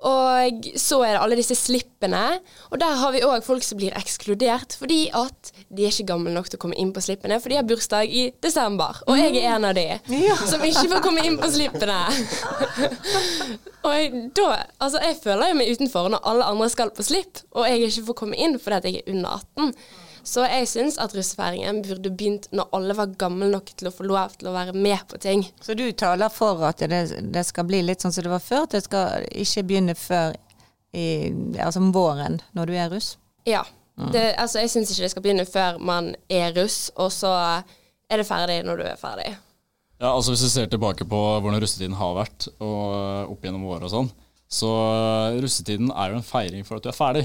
Og 0.04 0.66
så 0.76 0.98
er 1.06 1.14
det 1.14 1.20
alle 1.22 1.38
disse 1.38 1.56
slippene. 1.56 2.22
Og 2.70 2.80
der 2.82 2.98
har 3.00 3.14
vi 3.14 3.22
òg 3.24 3.44
folk 3.46 3.64
som 3.64 3.80
blir 3.80 3.94
ekskludert 3.96 4.76
fordi 4.76 5.06
at 5.16 5.52
de 5.74 5.86
er 5.86 5.92
ikke 5.92 6.08
gamle 6.12 6.32
nok 6.34 6.50
til 6.50 6.58
å 6.58 6.62
komme 6.64 6.78
inn 6.80 6.92
på 6.94 7.02
slippene, 7.04 7.38
for 7.40 7.52
de 7.52 7.58
har 7.58 7.66
bursdag 7.68 8.12
i 8.12 8.26
desember. 8.44 9.00
Og 9.08 9.18
jeg 9.18 9.38
er 9.40 9.56
en 9.56 9.68
av 9.70 9.76
de 9.76 9.86
ja. 9.88 10.36
som 10.44 10.62
ikke 10.64 10.86
får 10.92 11.04
komme 11.04 11.24
inn 11.24 11.38
på 11.40 11.50
slippene. 11.54 12.00
og 13.88 14.18
da 14.36 14.48
Altså, 14.84 15.00
jeg 15.00 15.16
føler 15.22 15.50
jo 15.50 15.58
meg 15.58 15.70
utenfor 15.72 16.10
når 16.12 16.26
alle 16.28 16.48
andre 16.52 16.66
skal 16.72 16.90
på 16.94 17.04
slipp, 17.06 17.40
og 17.56 17.68
jeg 17.68 17.88
ikke 17.88 18.08
får 18.10 18.18
komme 18.20 18.38
inn 18.40 18.58
fordi 18.60 18.92
jeg 18.92 19.04
er 19.04 19.14
under 19.14 19.40
18. 19.56 19.72
Så 20.24 20.46
jeg 20.48 20.68
syns 20.70 20.96
at 21.02 21.12
russefeiringen 21.12 21.82
burde 21.84 22.10
begynt 22.10 22.48
når 22.56 22.70
alle 22.76 22.96
var 22.96 23.12
gamle 23.20 23.50
nok 23.52 23.74
til 23.76 23.90
å 23.90 23.92
få 23.92 24.06
lov 24.08 24.38
til 24.40 24.48
å 24.48 24.54
være 24.54 24.72
med 24.72 25.04
på 25.10 25.20
ting. 25.20 25.44
Så 25.60 25.76
du 25.76 25.84
taler 25.92 26.32
for 26.32 26.64
at 26.64 26.80
det, 26.80 27.02
det 27.34 27.44
skal 27.44 27.68
bli 27.68 27.82
litt 27.84 28.04
sånn 28.04 28.14
som 28.14 28.24
det 28.24 28.32
var 28.32 28.42
før? 28.42 28.64
At 28.64 28.78
det 28.78 28.84
skal 28.87 29.28
ikke 29.28 29.66
begynne 29.68 29.96
før 29.98 30.32
i, 30.94 31.06
altså 31.58 31.82
om 31.82 31.92
våren, 31.94 32.40
når 32.56 32.70
du 32.70 32.76
er 32.78 32.92
russ? 32.94 33.14
Ja. 33.48 33.64
Mm. 33.98 34.10
Det, 34.14 34.24
altså, 34.40 34.62
jeg 34.62 34.72
syns 34.72 34.90
ikke 34.90 35.04
det 35.04 35.12
skal 35.12 35.26
begynne 35.26 35.46
før 35.46 35.78
man 35.78 36.14
er 36.32 36.54
russ, 36.56 36.88
og 36.96 37.12
så 37.14 37.30
er 38.10 38.20
det 38.20 38.26
ferdig 38.26 38.62
når 38.66 38.80
du 38.80 38.87
er 38.88 38.98
ferdig. 38.98 39.30
Ja, 40.00 40.10
altså 40.10 40.32
Hvis 40.34 40.48
vi 40.48 40.52
ser 40.56 40.72
tilbake 40.72 41.06
på 41.08 41.20
hvordan 41.38 41.60
russetiden 41.62 41.96
har 42.00 42.16
vært, 42.16 42.48
og 42.64 43.34
opp 43.34 43.44
gjennom 43.44 43.68
året 43.70 43.87
og 43.87 43.92
sånn, 43.92 44.12
så 44.50 44.70
russetiden 45.40 45.92
er 45.92 46.12
jo 46.12 46.20
en 46.20 46.26
feiring 46.26 46.66
for 46.66 46.78
at 46.78 46.84
du 46.84 46.90
er 46.90 46.96
ferdig. 46.96 47.24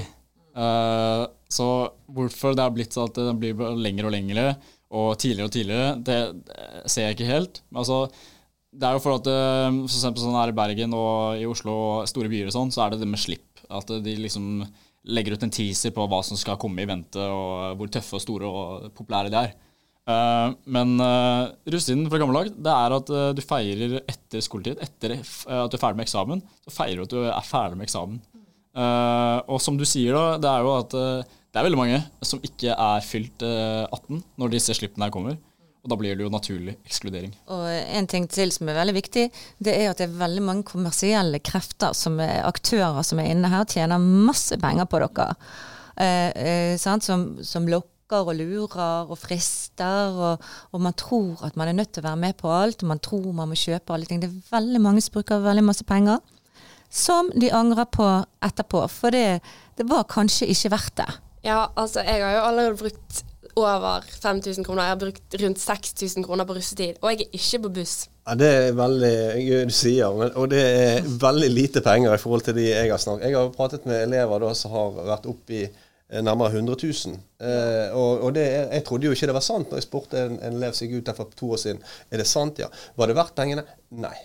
Uh, 0.50 1.26
så 1.50 1.66
hvorfor 2.10 2.54
det 2.54 2.62
har 2.62 2.74
blitt 2.74 2.94
sånn 2.94 3.10
at 3.10 3.18
det 3.18 3.38
blir 3.40 3.80
lengre 3.80 4.08
og 4.08 4.14
lengre 4.14 4.44
og 4.90 5.14
tidligere 5.22 5.46
og 5.46 5.54
tidligere, 5.54 5.88
det, 6.06 6.18
ser 6.90 7.08
jeg 7.08 7.16
ikke 7.16 7.30
helt. 7.30 7.62
Men 7.70 7.82
altså, 7.84 8.02
det 8.70 8.86
er 8.86 8.96
jo 8.96 9.02
for 9.02 9.18
at 9.18 9.30
eh, 9.30 9.78
for 9.84 9.96
eksempel 9.96 10.24
sånn 10.24 10.38
her 10.38 10.52
i 10.52 10.56
Bergen 10.56 10.94
og 10.98 11.40
i 11.40 11.46
Oslo 11.48 11.74
og 11.76 12.10
store 12.10 12.30
byer 12.30 12.50
og 12.50 12.56
sånn, 12.56 12.72
så 12.74 12.84
er 12.84 12.94
det 12.94 13.02
det 13.02 13.10
med 13.10 13.22
slipp. 13.22 13.62
At 13.70 13.90
de 14.02 14.16
liksom 14.18 14.64
legger 15.10 15.34
ut 15.34 15.46
en 15.46 15.54
teaser 15.54 15.94
på 15.94 16.04
hva 16.10 16.20
som 16.26 16.38
skal 16.38 16.58
komme 16.60 16.82
i 16.82 16.90
vente, 16.90 17.22
og 17.22 17.78
hvor 17.78 17.90
tøffe 17.90 18.18
og 18.18 18.24
store 18.24 18.50
og 18.50 18.88
populære 18.98 19.32
de 19.32 19.42
er. 19.46 19.54
Uh, 20.10 20.56
men 20.74 20.96
uh, 20.98 21.52
russetiden 21.70 22.08
fra 22.10 22.18
gammel 22.18 22.38
dag 22.38 22.48
det 22.66 22.72
er 22.72 22.94
at 22.96 23.10
du 23.36 23.42
feirer 23.44 23.98
etter 24.00 24.42
skoletid. 24.42 24.80
Etter 24.82 25.20
at 25.20 25.70
du 25.70 25.78
er 25.78 25.82
ferdig 25.82 26.00
med 26.00 26.08
eksamen, 26.08 26.42
så 26.66 26.74
feirer 26.74 26.98
du 27.00 27.06
at 27.06 27.14
du 27.14 27.20
er 27.30 27.46
ferdig 27.46 27.78
med 27.78 27.86
eksamen. 27.86 28.18
Og 29.50 29.58
som 29.62 29.78
du 29.78 29.86
sier, 29.88 30.14
da, 30.14 30.38
det 30.40 30.50
er 30.50 30.66
jo 30.66 30.74
at 30.76 30.94
det 31.50 31.58
er 31.58 31.66
veldig 31.66 31.78
mange 31.80 32.00
som 32.22 32.42
ikke 32.46 32.74
er 32.74 33.04
fylt 33.04 33.42
uh, 33.42 33.86
eh, 33.86 33.96
18 33.96 34.20
når 34.38 34.52
disse 34.54 34.76
slippene 34.78 35.08
her 35.08 35.14
kommer. 35.14 35.38
Og 35.80 35.88
da 35.88 35.96
blir 35.96 36.16
det 36.16 36.26
jo 36.26 36.32
naturlig 36.32 36.74
ekskludering. 36.84 37.32
Og 37.50 37.64
En 37.96 38.06
ting 38.10 38.26
til 38.28 38.52
som 38.52 38.68
er 38.68 38.76
veldig 38.76 38.94
viktig, 38.98 39.30
det 39.64 39.74
er 39.74 39.90
at 39.90 40.00
det 40.00 40.10
er 40.10 40.18
veldig 40.20 40.42
mange 40.44 40.66
kommersielle 40.68 41.40
krefter, 41.40 41.94
som 41.96 42.20
er 42.20 42.44
aktører 42.44 43.00
som 43.06 43.22
er 43.22 43.30
inne 43.32 43.48
her, 43.48 43.64
tjener 43.64 43.96
masse 43.98 44.58
penger 44.60 44.84
på 44.84 45.00
dere. 45.00 45.30
Som, 46.80 47.00
som, 47.44 47.66
lokker 47.68 48.28
og 48.28 48.36
lurer 48.36 49.08
og 49.08 49.16
frister, 49.20 50.12
og, 50.12 50.44
og, 50.70 50.84
man 50.84 50.96
tror 51.00 51.40
at 51.48 51.56
man 51.56 51.68
er 51.68 51.76
nødt 51.80 51.94
til 51.96 52.04
å 52.04 52.10
være 52.10 52.22
med 52.28 52.36
på 52.40 52.52
alt, 52.52 52.84
og 52.84 52.92
man 52.92 53.00
tror 53.00 53.32
man 53.32 53.48
må 53.48 53.56
kjøpe 53.56 53.96
alle 53.96 54.08
ting. 54.08 54.20
Det 54.20 54.28
er 54.28 54.52
veldig 54.52 54.84
mange 54.84 55.00
som 55.04 55.16
bruker 55.16 55.42
veldig 55.48 55.64
masse 55.64 55.88
penger 55.88 56.20
som 56.90 57.30
de 57.38 57.52
angrer 57.54 57.86
på 57.86 58.06
etterpå. 58.44 58.84
For 58.90 59.14
det, 59.14 59.40
det, 59.78 59.86
var 59.88 60.08
kanskje 60.10 60.50
ikke 60.50 60.72
verdt 60.74 60.96
det. 61.00 61.10
Ja, 61.44 61.66
altså 61.76 62.02
jeg 62.04 62.22
har 62.24 62.34
jo 62.36 62.46
allerede 62.50 62.76
brukt 62.76 63.24
over 63.56 64.04
5000 64.22 64.64
kroner. 64.64 64.82
Jeg 64.84 64.94
har 64.94 65.00
brukt 65.00 65.36
rundt 65.42 65.60
6000 65.60 66.24
kroner 66.24 66.46
på 66.46 66.56
russetid, 66.56 66.98
og 67.00 67.12
jeg 67.12 67.26
er 67.26 67.36
ikke 67.38 67.62
på 67.64 67.72
buss. 67.80 67.94
Ja, 68.28 68.34
Det 68.38 68.48
er 68.48 68.72
veldig 68.78 69.14
gøy 69.42 69.64
du 69.66 69.74
sier, 69.74 70.16
men, 70.16 70.32
og 70.38 70.50
det 70.52 70.60
er 70.62 71.06
veldig 71.22 71.50
lite 71.50 71.82
penger 71.84 72.14
i 72.14 72.20
forhold 72.20 72.44
til 72.46 72.58
de 72.60 72.68
jeg 72.68 72.90
har 72.92 73.00
snakket 73.00 73.30
Jeg 73.30 73.38
har 73.38 73.54
pratet 73.56 73.86
med 73.88 74.04
elever 74.04 74.44
da 74.44 74.52
som 74.54 74.74
har 74.76 75.00
vært 75.08 75.26
oppe 75.32 75.56
i 75.56 75.62
eh, 75.64 76.22
nærmere 76.22 76.52
100 76.60 76.76
000. 76.84 77.18
Eh, 77.40 77.96
og, 77.96 78.26
og 78.28 78.34
det, 78.36 78.46
jeg 78.70 78.84
trodde 78.86 79.08
jo 79.08 79.16
ikke 79.16 79.30
det 79.32 79.38
var 79.40 79.46
sant 79.46 79.70
når 79.70 79.80
jeg 79.80 79.88
spurte 79.88 80.24
en, 80.26 80.38
en 80.38 80.58
elev 80.60 80.76
gikk 80.76 80.98
ut 81.00 81.10
der 81.10 81.18
for 81.18 81.32
to 81.36 81.54
år 81.56 81.62
siden. 81.64 81.82
Er 82.10 82.22
det 82.22 82.28
sant, 82.30 82.60
ja? 82.62 82.68
Var 82.96 83.10
det 83.10 83.16
verdt 83.18 83.34
pengene? 83.38 83.64
Nei. 83.90 84.16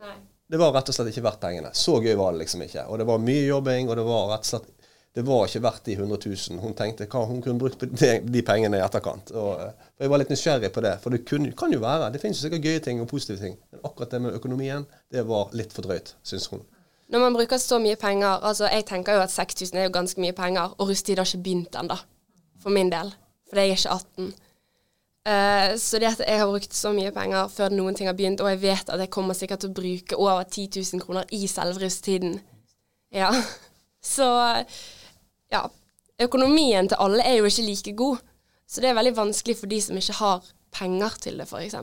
Nei. 0.00 0.16
Det 0.52 0.60
var 0.60 0.72
rett 0.76 0.88
og 0.88 0.96
slett 0.96 1.10
ikke 1.12 1.26
verdt 1.26 1.42
pengene. 1.42 1.74
Så 1.76 1.98
gøy 2.04 2.14
var 2.16 2.32
det 2.32 2.44
liksom 2.44 2.64
ikke. 2.64 2.86
Og 2.88 3.00
det 3.00 3.08
var 3.08 3.20
mye 3.24 3.44
jobbing, 3.48 3.90
og 3.90 3.98
det 3.98 4.06
var 4.06 4.30
rett 4.32 4.46
og 4.46 4.50
slett 4.54 4.81
det 5.14 5.22
var 5.28 5.44
ikke 5.44 5.60
verdt 5.60 5.84
de 5.84 5.92
100 5.92 6.18
000. 6.24 6.60
Hun 6.62 6.74
tenkte 6.76 7.04
hva 7.12 7.26
hun 7.28 7.42
kunne 7.44 7.60
brukt 7.60 7.82
de, 7.84 8.12
de 8.24 8.42
pengene 8.46 8.78
i 8.78 8.84
etterkant. 8.84 9.32
Og, 9.36 9.60
eh, 9.60 9.88
og 9.98 10.04
Jeg 10.06 10.12
var 10.12 10.22
litt 10.22 10.30
nysgjerrig 10.32 10.70
på 10.72 10.84
det. 10.84 10.92
For 11.02 11.12
det 11.12 11.26
kunne, 11.28 11.50
kan 11.58 11.72
jo 11.72 11.82
være. 11.82 12.08
Det 12.14 12.20
finnes 12.22 12.40
jo 12.40 12.46
sikkert 12.46 12.64
gøye 12.64 12.80
ting 12.84 13.02
og 13.02 13.10
positive 13.10 13.36
ting. 13.42 13.58
Men 13.70 13.82
akkurat 13.84 14.14
det 14.14 14.22
med 14.24 14.38
økonomien, 14.38 14.86
det 15.12 15.26
var 15.28 15.52
litt 15.52 15.74
for 15.76 15.84
drøyt, 15.84 16.14
syns 16.24 16.48
hun. 16.52 16.64
Når 17.12 17.26
man 17.26 17.36
bruker 17.36 17.60
så 17.60 17.76
mye 17.82 17.98
penger 18.00 18.40
altså 18.40 18.70
Jeg 18.72 18.86
tenker 18.88 19.18
jo 19.18 19.24
at 19.26 19.30
6000 19.34 19.76
er 19.76 19.84
jo 19.84 19.92
ganske 19.92 20.20
mye 20.22 20.32
penger, 20.32 20.72
og 20.78 20.88
russetid 20.88 21.20
har 21.20 21.28
ikke 21.28 21.44
begynt 21.44 21.76
ennå. 21.76 21.98
For 22.62 22.72
min 22.72 22.92
del. 22.92 23.12
For 23.50 23.60
jeg 23.60 23.74
er 23.74 23.76
ikke 23.76 23.98
18. 23.98 24.32
Uh, 25.22 25.76
så 25.78 26.00
det 26.00 26.08
at 26.08 26.24
jeg 26.24 26.40
har 26.40 26.48
brukt 26.48 26.74
så 26.74 26.90
mye 26.96 27.12
penger 27.14 27.52
før 27.52 27.76
noen 27.76 27.94
ting 27.94 28.08
har 28.08 28.16
begynt, 28.16 28.40
og 28.40 28.48
jeg 28.48 28.62
vet 28.64 28.88
at 28.88 28.98
jeg 28.98 29.12
kommer 29.12 29.36
sikkert 29.38 29.60
til 29.62 29.70
å 29.70 29.76
bruke 29.76 30.16
over 30.18 30.42
10 30.42 30.80
000 30.80 31.04
kroner 31.04 31.28
i 31.30 31.44
selve 31.46 31.84
russetiden 31.84 32.40
Ja. 33.12 33.28
Så 34.02 34.26
ja. 35.52 35.66
Økonomien 36.22 36.88
til 36.88 37.00
alle 37.02 37.24
er 37.26 37.40
jo 37.40 37.48
ikke 37.48 37.66
like 37.66 37.94
god. 37.98 38.26
Så 38.68 38.80
det 38.80 38.90
er 38.90 38.96
veldig 38.96 39.16
vanskelig 39.16 39.56
for 39.58 39.68
de 39.68 39.80
som 39.84 39.96
ikke 39.98 40.18
har 40.20 40.52
penger 40.72 41.16
til 41.20 41.40
det, 41.40 41.48
f.eks. 41.48 41.74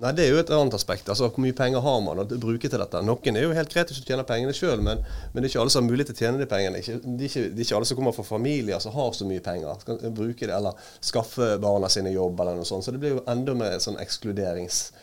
Nei, 0.00 0.12
Det 0.16 0.24
er 0.24 0.30
jo 0.32 0.40
et 0.40 0.50
annet 0.56 0.74
aspekt. 0.74 1.08
altså 1.08 1.28
Hvor 1.28 1.42
mye 1.44 1.56
penger 1.56 1.80
har 1.84 2.00
man 2.00 2.18
å 2.22 2.24
bruke 2.24 2.68
til 2.68 2.80
dette? 2.80 3.02
Noen 3.04 3.36
er 3.36 3.42
jo 3.44 3.56
helt 3.56 3.72
greit 3.72 3.90
hvis 3.92 4.00
du 4.00 4.06
tjener 4.08 4.24
pengene 4.28 4.54
sjøl, 4.56 4.80
men, 4.84 5.02
men, 5.32 5.42
det 5.42 5.48
er 5.48 5.52
ikke 5.52 5.60
alle 5.64 5.74
som 5.74 5.84
har 5.84 5.90
mulighet 5.90 6.08
til 6.12 6.16
å 6.16 6.20
tjene 6.24 6.40
de 6.40 6.48
pengene. 6.48 6.80
Ikke, 6.80 6.96
det, 7.04 7.24
er 7.24 7.28
ikke, 7.28 7.42
det 7.48 7.58
er 7.58 7.66
ikke, 7.66 7.76
alle 7.76 7.88
som 7.90 7.98
kommer 7.98 8.16
fra 8.16 8.24
familier 8.24 8.78
som 8.80 8.96
har 8.96 9.12
så 9.16 9.28
mye 9.28 9.44
penger. 9.44 9.82
Skal 9.84 10.16
bruke 10.16 10.46
det, 10.46 10.54
Eller 10.56 10.72
skaffe 11.04 11.58
barna 11.60 11.88
sine 11.92 12.14
jobb 12.14 12.40
eller 12.40 12.56
noe 12.56 12.68
sånt. 12.68 12.84
Så 12.86 12.94
det 12.96 13.02
blir 13.02 13.16
jo 13.18 13.26
enda 13.28 13.56
mer 13.60 13.76
en 13.76 13.84
sånn 13.84 14.00
ekskluderingsmåte. 14.00 14.96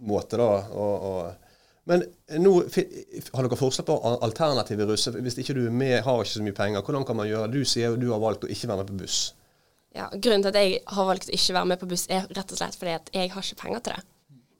Eh, 0.00 0.40
da, 0.40 0.50
og, 0.72 0.94
og, 1.10 1.39
men 1.90 2.04
nå 2.38 2.52
har 2.62 3.46
dere 3.46 3.58
forslag 3.58 3.88
på 3.88 3.96
alternative 4.22 4.86
russer. 4.86 5.16
Hvis 5.18 5.40
ikke 5.42 5.56
du 5.58 5.64
er 5.66 5.74
med, 5.74 5.96
har 6.06 6.22
ikke 6.22 6.36
så 6.36 6.44
mye 6.46 6.56
penger, 6.56 6.84
hvordan 6.86 7.06
kan 7.08 7.18
man 7.18 7.26
gjøre? 7.26 7.50
Du 7.50 7.64
sier 7.66 7.96
du 7.98 8.12
har 8.12 8.22
valgt 8.22 8.46
å 8.46 8.50
ikke 8.50 8.70
være 8.70 8.84
med 8.84 8.92
på 8.92 8.98
buss. 9.00 9.18
Ja, 9.96 10.06
Grunnen 10.14 10.44
til 10.44 10.52
at 10.52 10.60
jeg 10.60 10.76
har 10.86 11.08
valgt 11.08 11.26
å 11.26 11.34
ikke 11.34 11.56
være 11.56 11.70
med 11.72 11.80
på 11.80 11.88
buss, 11.90 12.06
er 12.06 12.28
rett 12.30 12.54
og 12.54 12.60
slett 12.60 12.78
fordi 12.78 12.94
at 12.94 13.10
jeg 13.16 13.32
har 13.32 13.42
ikke 13.42 13.58
penger 13.64 13.82
til 13.82 13.96
det. 13.96 14.04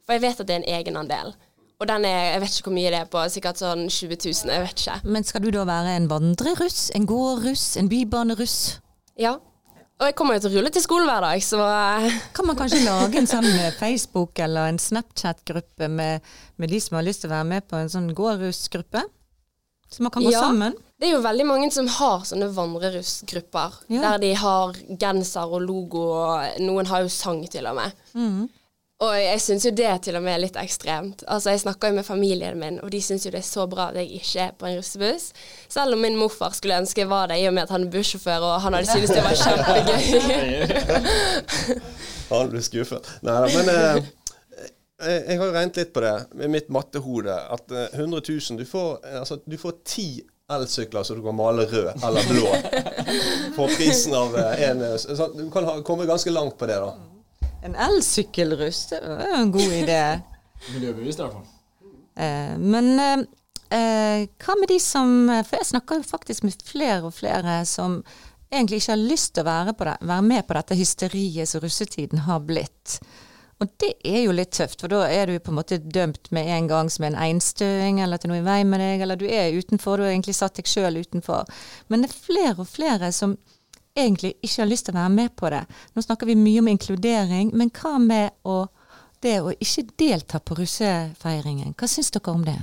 For 0.03 0.17
jeg 0.17 0.25
vet 0.25 0.43
at 0.43 0.49
det 0.49 0.57
er 0.57 0.63
en 0.65 0.73
egenandel. 0.81 1.33
Og 1.81 1.89
den 1.89 2.05
er, 2.05 2.33
jeg 2.35 2.41
vet 2.43 2.57
ikke 2.57 2.69
hvor 2.69 2.77
mye 2.77 2.91
det 2.93 2.99
er 2.99 3.13
på, 3.13 3.23
sikkert 3.33 3.61
sånn 3.63 3.87
20 3.87 4.19
000, 4.27 4.51
jeg 4.53 4.65
vet 4.67 4.83
ikke. 4.83 4.97
Men 5.15 5.29
skal 5.29 5.45
du 5.45 5.53
da 5.55 5.63
være 5.69 5.95
en 6.01 6.11
vandreruss, 6.11 6.81
en 6.99 7.07
gårdruss, 7.09 7.69
en 7.81 7.89
bybaneruss? 7.89 8.57
Ja. 9.21 9.39
Og 10.01 10.09
jeg 10.09 10.15
kommer 10.17 10.37
jo 10.39 10.41
til 10.41 10.55
å 10.55 10.57
rulle 10.57 10.71
til 10.73 10.81
skolen 10.81 11.09
hver 11.11 11.25
dag, 11.27 11.43
så. 11.45 11.61
Kan 12.37 12.47
man 12.49 12.57
kanskje 12.57 12.79
lage 12.87 13.21
en 13.21 13.29
sånn 13.29 13.49
eh, 13.51 13.73
Facebook- 13.77 14.41
eller 14.41 14.71
en 14.71 14.79
Snapchat-gruppe 14.81 15.91
med, 15.93 16.25
med, 16.57 16.73
de 16.73 16.81
som 16.81 16.97
har 16.97 17.05
lyst 17.05 17.21
til 17.21 17.29
å 17.29 17.35
være 17.35 17.49
med 17.51 17.67
på 17.69 17.77
en 17.77 17.93
sånn 17.93 18.09
gårdrussgruppe? 18.17 19.03
Så 19.91 20.07
man 20.07 20.15
kan 20.15 20.25
gå 20.25 20.33
ja. 20.33 20.41
sammen? 20.41 20.79
Det 20.97 21.09
er 21.09 21.15
jo 21.19 21.21
veldig 21.25 21.47
mange 21.49 21.69
som 21.75 21.89
har 21.99 22.25
sånne 22.29 22.49
vandrerussgrupper, 22.57 23.77
ja. 23.93 24.01
der 24.07 24.25
de 24.25 24.33
har 24.41 24.81
genser 25.01 25.53
og 25.53 25.67
logo, 25.67 26.07
og 26.17 26.65
noen 26.65 26.89
har 26.89 27.05
jo 27.05 27.13
sang 27.13 27.43
til 27.53 27.69
og 27.69 27.77
med. 27.83 28.03
Mm. 28.17 28.49
Og 29.01 29.15
jeg 29.17 29.41
syns 29.41 29.65
jo 29.65 29.71
det 29.73 29.93
til 30.05 30.17
og 30.19 30.25
med 30.27 30.35
er 30.35 30.43
litt 30.43 30.57
ekstremt. 30.61 31.23
Altså 31.25 31.55
Jeg 31.55 31.63
snakker 31.63 31.89
jo 31.89 31.97
med 31.97 32.05
familien 32.05 32.59
min, 32.61 32.77
og 32.85 32.91
de 32.93 33.01
syns 33.01 33.25
jo 33.25 33.33
det 33.33 33.41
er 33.41 33.47
så 33.49 33.65
bra 33.71 33.89
at 33.89 33.97
jeg 33.97 34.11
ikke 34.21 34.43
er 34.45 34.53
på 34.61 34.69
en 34.69 34.77
russebuss. 34.77 35.31
Selv 35.73 35.97
om 35.97 36.03
min 36.05 36.19
morfar 36.21 36.53
skulle 36.57 36.77
ønske 36.83 37.01
jeg 37.01 37.09
var 37.09 37.31
det, 37.31 37.41
i 37.41 37.49
og 37.49 37.55
med 37.57 37.65
at 37.65 37.73
han 37.73 37.87
er 37.87 37.93
bussjåfør, 37.95 38.45
og 38.45 38.61
han 38.61 38.77
hadde 38.77 38.91
syntes 38.93 39.15
det 39.17 39.25
var 39.25 39.37
kjempegøy. 39.41 40.01
han 42.35 42.53
ble 42.53 42.65
skuffet. 42.69 43.09
Nei 43.25 43.39
da, 43.41 43.49
men 43.57 43.73
eh, 43.73 44.11
jeg 45.01 45.41
har 45.41 45.47
jo 45.47 45.55
regnet 45.55 45.81
litt 45.81 45.95
på 45.97 46.05
det 46.05 46.15
med 46.37 46.53
mitt 46.59 46.69
mattehode. 46.69 47.39
At 47.57 47.73
100 47.73 48.21
eh, 48.21 48.35
000 48.37 48.61
Du 48.61 48.67
får, 48.69 49.01
altså, 49.23 49.41
du 49.47 49.57
får 49.57 49.81
ti 49.81 50.11
elsykler 50.51 51.07
så 51.07 51.17
du 51.17 51.23
kan 51.25 51.37
male 51.39 51.65
rød 51.71 51.93
eller 51.95 52.25
blå 52.27 52.49
for 53.57 53.71
prisen 53.79 54.17
av 54.19 54.35
én 54.59 54.83
eh, 54.83 55.29
Du 55.39 55.47
kan 55.55 55.65
ha, 55.65 55.79
komme 55.87 56.09
ganske 56.11 56.35
langt 56.35 56.59
på 56.61 56.69
det, 56.69 56.77
da. 56.85 57.10
En 57.63 57.77
elsykkelruss, 57.77 58.87
det 58.93 59.01
var 59.05 59.27
jo 59.29 59.43
en 59.43 59.53
god 59.53 59.77
idé. 59.83 60.01
Miljøbevisst 60.75 61.21
i 61.21 61.27
hvert 61.27 61.37
fall. 61.37 61.47
Eh, 62.21 62.57
men 62.59 62.91
eh, 63.01 63.23
eh, 63.77 64.27
hva 64.41 64.57
med 64.61 64.69
de 64.73 64.81
som 64.83 65.31
For 65.47 65.61
jeg 65.61 65.71
snakker 65.71 66.01
jo 66.01 66.09
faktisk 66.09 66.45
med 66.45 66.65
flere 66.67 67.03
og 67.07 67.15
flere 67.17 67.61
som 67.69 68.01
egentlig 68.51 68.81
ikke 68.81 68.95
har 68.95 69.03
lyst 69.03 69.35
til 69.35 69.45
å 69.45 69.51
være, 69.51 69.75
det, 69.79 69.97
være 70.11 70.27
med 70.27 70.47
på 70.47 70.57
dette 70.59 70.79
hysteriet 70.79 71.49
som 71.49 71.63
russetiden 71.63 72.25
har 72.27 72.41
blitt. 72.43 72.99
Og 73.61 73.69
det 73.83 73.93
er 74.09 74.23
jo 74.25 74.33
litt 74.33 74.55
tøft, 74.57 74.81
for 74.81 74.91
da 74.91 75.05
er 75.13 75.29
du 75.29 75.37
på 75.39 75.53
en 75.53 75.59
måte 75.59 75.77
dømt 75.79 76.31
med 76.33 76.49
en 76.49 76.69
gang 76.71 76.91
som 76.91 77.05
en 77.07 77.19
einstøing, 77.29 78.01
eller 78.01 78.21
til 78.21 78.33
noe 78.33 78.41
i 78.41 78.47
vei 78.47 78.63
med 78.65 78.81
deg, 78.81 79.05
eller 79.05 79.21
du 79.21 79.27
er 79.29 79.53
utenfor, 79.53 80.01
du 80.01 80.07
har 80.07 80.15
egentlig 80.15 80.39
satt 80.39 80.57
deg 80.57 80.71
sjøl 80.71 80.97
utenfor. 80.97 81.45
Men 81.93 82.03
det 82.03 82.09
er 82.09 82.23
flere 82.25 82.57
og 82.57 82.71
flere 82.71 83.13
som 83.13 83.37
egentlig 83.97 84.35
ikke 84.41 84.63
har 84.63 84.71
lyst 84.71 84.89
til 84.89 84.95
å 84.95 85.01
være 85.01 85.15
med 85.15 85.37
på 85.39 85.51
det. 85.53 85.63
Nå 85.95 86.05
snakker 86.05 86.29
vi 86.31 86.39
mye 86.39 86.63
om 86.63 86.71
inkludering, 86.73 87.55
men 87.57 87.73
hva 87.75 87.97
med 88.03 88.37
å, 88.49 88.65
det 89.25 89.39
å 89.43 89.55
ikke 89.57 89.89
delta 90.01 90.41
på 90.41 90.59
russefeiringen? 90.61 91.75
Hva 91.79 91.91
syns 91.91 92.13
dere 92.15 92.35
om 92.35 92.45
det? 92.47 92.59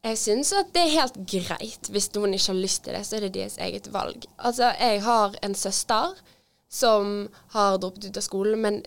Jeg 0.00 0.16
syns 0.16 0.54
at 0.56 0.70
det 0.72 0.86
er 0.86 0.94
helt 1.02 1.18
greit. 1.28 1.90
Hvis 1.92 2.08
noen 2.14 2.32
ikke 2.32 2.54
har 2.54 2.62
lyst 2.62 2.86
til 2.86 2.96
det, 2.96 3.02
så 3.04 3.18
er 3.18 3.26
det 3.26 3.34
deres 3.34 3.58
eget 3.60 3.90
valg. 3.92 4.24
Altså, 4.38 4.70
jeg 4.80 5.02
har 5.04 5.36
en 5.44 5.56
søster 5.58 6.16
som 6.72 7.28
har 7.52 7.76
droppet 7.82 8.08
ut 8.08 8.16
av 8.16 8.24
skolen, 8.24 8.62
men 8.64 8.80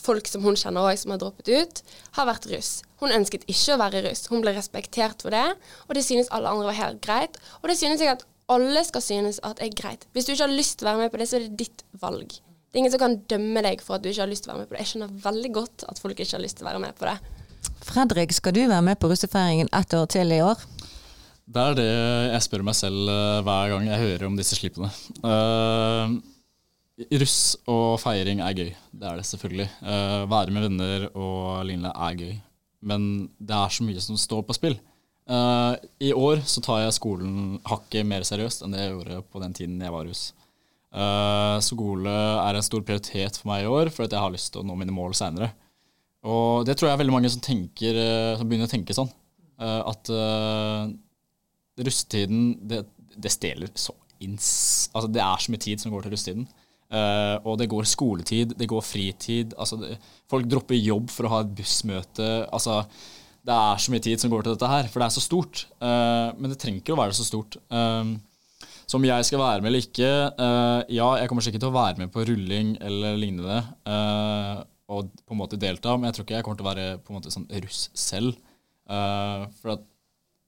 folk 0.00 0.26
som 0.26 0.42
hun 0.42 0.56
kjenner 0.58 0.88
òg, 0.88 0.96
som 0.98 1.12
har 1.12 1.20
droppet 1.20 1.50
ut, 1.52 1.82
har 2.16 2.28
vært 2.30 2.48
russ. 2.50 2.78
Hun 3.02 3.12
ønsket 3.14 3.44
ikke 3.50 3.74
å 3.74 3.80
være 3.82 4.04
russ. 4.08 4.24
Hun 4.32 4.42
ble 4.42 4.54
respektert 4.56 5.22
for 5.22 5.34
det, 5.34 5.46
og 5.86 5.98
det 5.98 6.06
synes 6.06 6.32
alle 6.34 6.50
andre 6.50 6.70
var 6.70 6.80
helt 6.80 7.02
greit. 7.04 7.36
Og 7.60 7.68
det 7.70 7.76
synes 7.78 8.02
jeg 8.02 8.14
at 8.16 8.24
alle 8.52 8.82
skal 8.84 9.04
synes 9.04 9.40
at 9.46 9.62
er 9.62 9.72
greit. 9.76 10.04
Hvis 10.12 10.26
du 10.26 10.34
ikke 10.34 10.46
har 10.46 10.56
lyst 10.56 10.78
til 10.78 10.88
å 10.88 10.92
være 10.92 11.04
med 11.04 11.14
på 11.14 11.20
det, 11.20 11.28
så 11.30 11.38
er 11.38 11.46
det 11.46 11.58
ditt 11.64 11.84
valg. 12.00 12.28
Det 12.28 12.80
er 12.80 12.82
ingen 12.82 12.92
som 12.92 13.02
kan 13.04 13.16
dømme 13.30 13.62
deg 13.64 13.82
for 13.84 13.96
at 13.96 14.04
du 14.04 14.10
ikke 14.10 14.24
har 14.24 14.30
lyst 14.30 14.44
til 14.46 14.52
å 14.52 14.56
være 14.56 14.64
med 14.64 14.70
på 14.70 14.74
det. 14.74 14.82
Jeg 14.82 14.90
skjønner 14.92 15.16
veldig 15.24 15.50
godt 15.54 15.86
at 15.88 16.00
folk 16.02 16.18
ikke 16.18 16.36
har 16.36 16.42
lyst 16.42 16.58
til 16.58 16.66
å 16.66 16.70
være 16.72 16.82
med 16.82 16.98
på 16.98 17.08
det. 17.08 17.16
Fredrik, 17.84 18.34
skal 18.34 18.54
du 18.56 18.62
være 18.64 18.84
med 18.84 18.98
på 19.00 19.08
russefeiringen 19.12 19.70
ett 19.72 19.94
år 19.94 20.08
til 20.10 20.34
i 20.34 20.42
år? 20.44 20.64
Det 21.44 21.60
er 21.60 21.76
det 21.76 21.90
jeg 22.32 22.44
spør 22.46 22.64
meg 22.64 22.76
selv 22.78 23.10
uh, 23.10 23.42
hver 23.44 23.74
gang 23.74 23.88
jeg 23.90 24.00
hører 24.00 24.26
om 24.26 24.38
disse 24.38 24.56
slipene. 24.56 24.88
Uh, 25.20 26.16
Russ 27.20 27.38
og 27.68 27.98
feiring 28.00 28.40
er 28.44 28.56
gøy. 28.56 28.70
Det 28.94 29.08
er 29.10 29.20
det 29.20 29.28
selvfølgelig. 29.28 29.68
Uh, 29.82 30.24
være 30.30 30.54
med 30.54 30.66
venner 30.68 31.06
og 31.12 31.64
lignende 31.68 31.92
er 31.94 32.18
gøy. 32.20 32.34
Men 32.84 33.28
det 33.38 33.56
er 33.56 33.72
så 33.76 33.84
mye 33.86 34.02
som 34.02 34.18
står 34.20 34.44
på 34.48 34.56
spill. 34.56 34.76
Uh, 35.24 35.74
I 36.04 36.12
år 36.12 36.42
så 36.44 36.60
tar 36.64 36.82
jeg 36.82 36.96
skolen 36.98 37.58
hakket 37.64 38.04
mer 38.04 38.26
seriøst 38.28 38.64
enn 38.64 38.74
det 38.74 38.82
jeg 38.82 38.92
gjorde 38.92 39.20
på 39.32 39.40
den 39.40 39.54
tiden 39.56 39.80
jeg 39.80 39.94
var 39.94 40.08
russ. 40.08 40.24
Uh, 40.94 41.56
skole 41.64 42.12
er 42.12 42.58
en 42.58 42.66
stor 42.66 42.84
prioritet 42.86 43.40
for 43.40 43.50
meg 43.50 43.64
i 43.64 43.70
år, 43.70 43.90
for 43.94 44.04
jeg 44.06 44.20
har 44.20 44.34
lyst 44.34 44.52
til 44.54 44.62
å 44.62 44.68
nå 44.68 44.76
mine 44.78 44.94
mål 44.94 45.16
seinere. 45.16 45.52
Og 46.24 46.64
det 46.68 46.76
tror 46.76 46.90
jeg 46.90 46.96
er 46.96 47.02
veldig 47.02 47.16
mange 47.16 47.32
som, 47.32 47.42
tenker, 47.44 47.98
som 48.38 48.48
begynner 48.48 48.68
å 48.68 48.72
tenke 48.72 48.96
sånn. 48.96 49.10
at 49.60 50.08
russetiden, 51.76 52.54
det, 52.64 52.78
det 53.16 53.32
stjeler 53.32 53.72
så 53.76 53.92
ins... 54.24 54.48
Altså, 54.94 55.10
det 55.12 55.22
er 55.22 55.42
så 55.42 55.52
mye 55.52 55.64
tid 55.64 55.82
som 55.82 55.94
går 55.94 56.06
til 56.06 56.14
russetiden. 56.14 56.46
Uh, 56.94 57.36
og 57.48 57.58
det 57.58 57.70
går 57.72 57.88
skoletid, 57.88 58.54
det 58.58 58.70
går 58.70 58.84
fritid. 58.84 59.54
Altså 59.58 59.78
det, 59.80 59.96
folk 60.30 60.46
dropper 60.50 60.78
jobb 60.78 61.10
for 61.10 61.26
å 61.26 61.32
ha 61.34 61.42
et 61.44 61.54
bussmøte. 61.58 62.30
Altså, 62.54 62.82
det 63.44 63.56
er 63.56 63.80
så 63.82 63.92
mye 63.92 64.04
tid 64.04 64.20
som 64.20 64.32
går 64.32 64.44
til 64.44 64.54
dette 64.54 64.70
her, 64.70 64.86
for 64.88 65.02
det 65.02 65.08
er 65.08 65.16
så 65.16 65.24
stort. 65.24 65.66
Uh, 65.82 66.30
men 66.38 66.52
det 66.52 66.58
trenger 66.60 66.80
ikke 66.80 66.94
å 66.94 67.00
være 67.00 67.16
så 67.16 67.26
stort. 67.26 67.58
Uh, 67.72 68.16
så 68.84 68.98
om 68.98 69.06
jeg 69.06 69.26
skal 69.28 69.40
være 69.40 69.64
med 69.64 69.70
eller 69.70 69.80
ikke 69.80 70.08
Ja, 70.92 71.06
jeg 71.16 71.28
kommer 71.30 71.44
sikkert 71.44 71.62
til 71.64 71.70
å 71.70 71.76
være 71.76 72.02
med 72.02 72.10
på 72.12 72.20
rulling 72.28 72.74
eller 72.84 73.16
lignende 73.16 73.62
og 74.92 75.08
på 75.24 75.32
en 75.32 75.40
måte 75.40 75.56
delta, 75.56 75.94
men 75.96 76.10
jeg 76.10 76.18
tror 76.18 76.26
ikke 76.26 76.36
jeg 76.36 76.44
kommer 76.44 76.60
til 76.60 76.66
å 76.66 76.68
være 76.68 76.98
på 77.00 77.14
en 77.14 77.16
måte 77.16 77.32
sånn 77.32 77.48
russ 77.64 77.86
selv. 77.96 78.36
for 78.84 79.72
at 79.78 79.88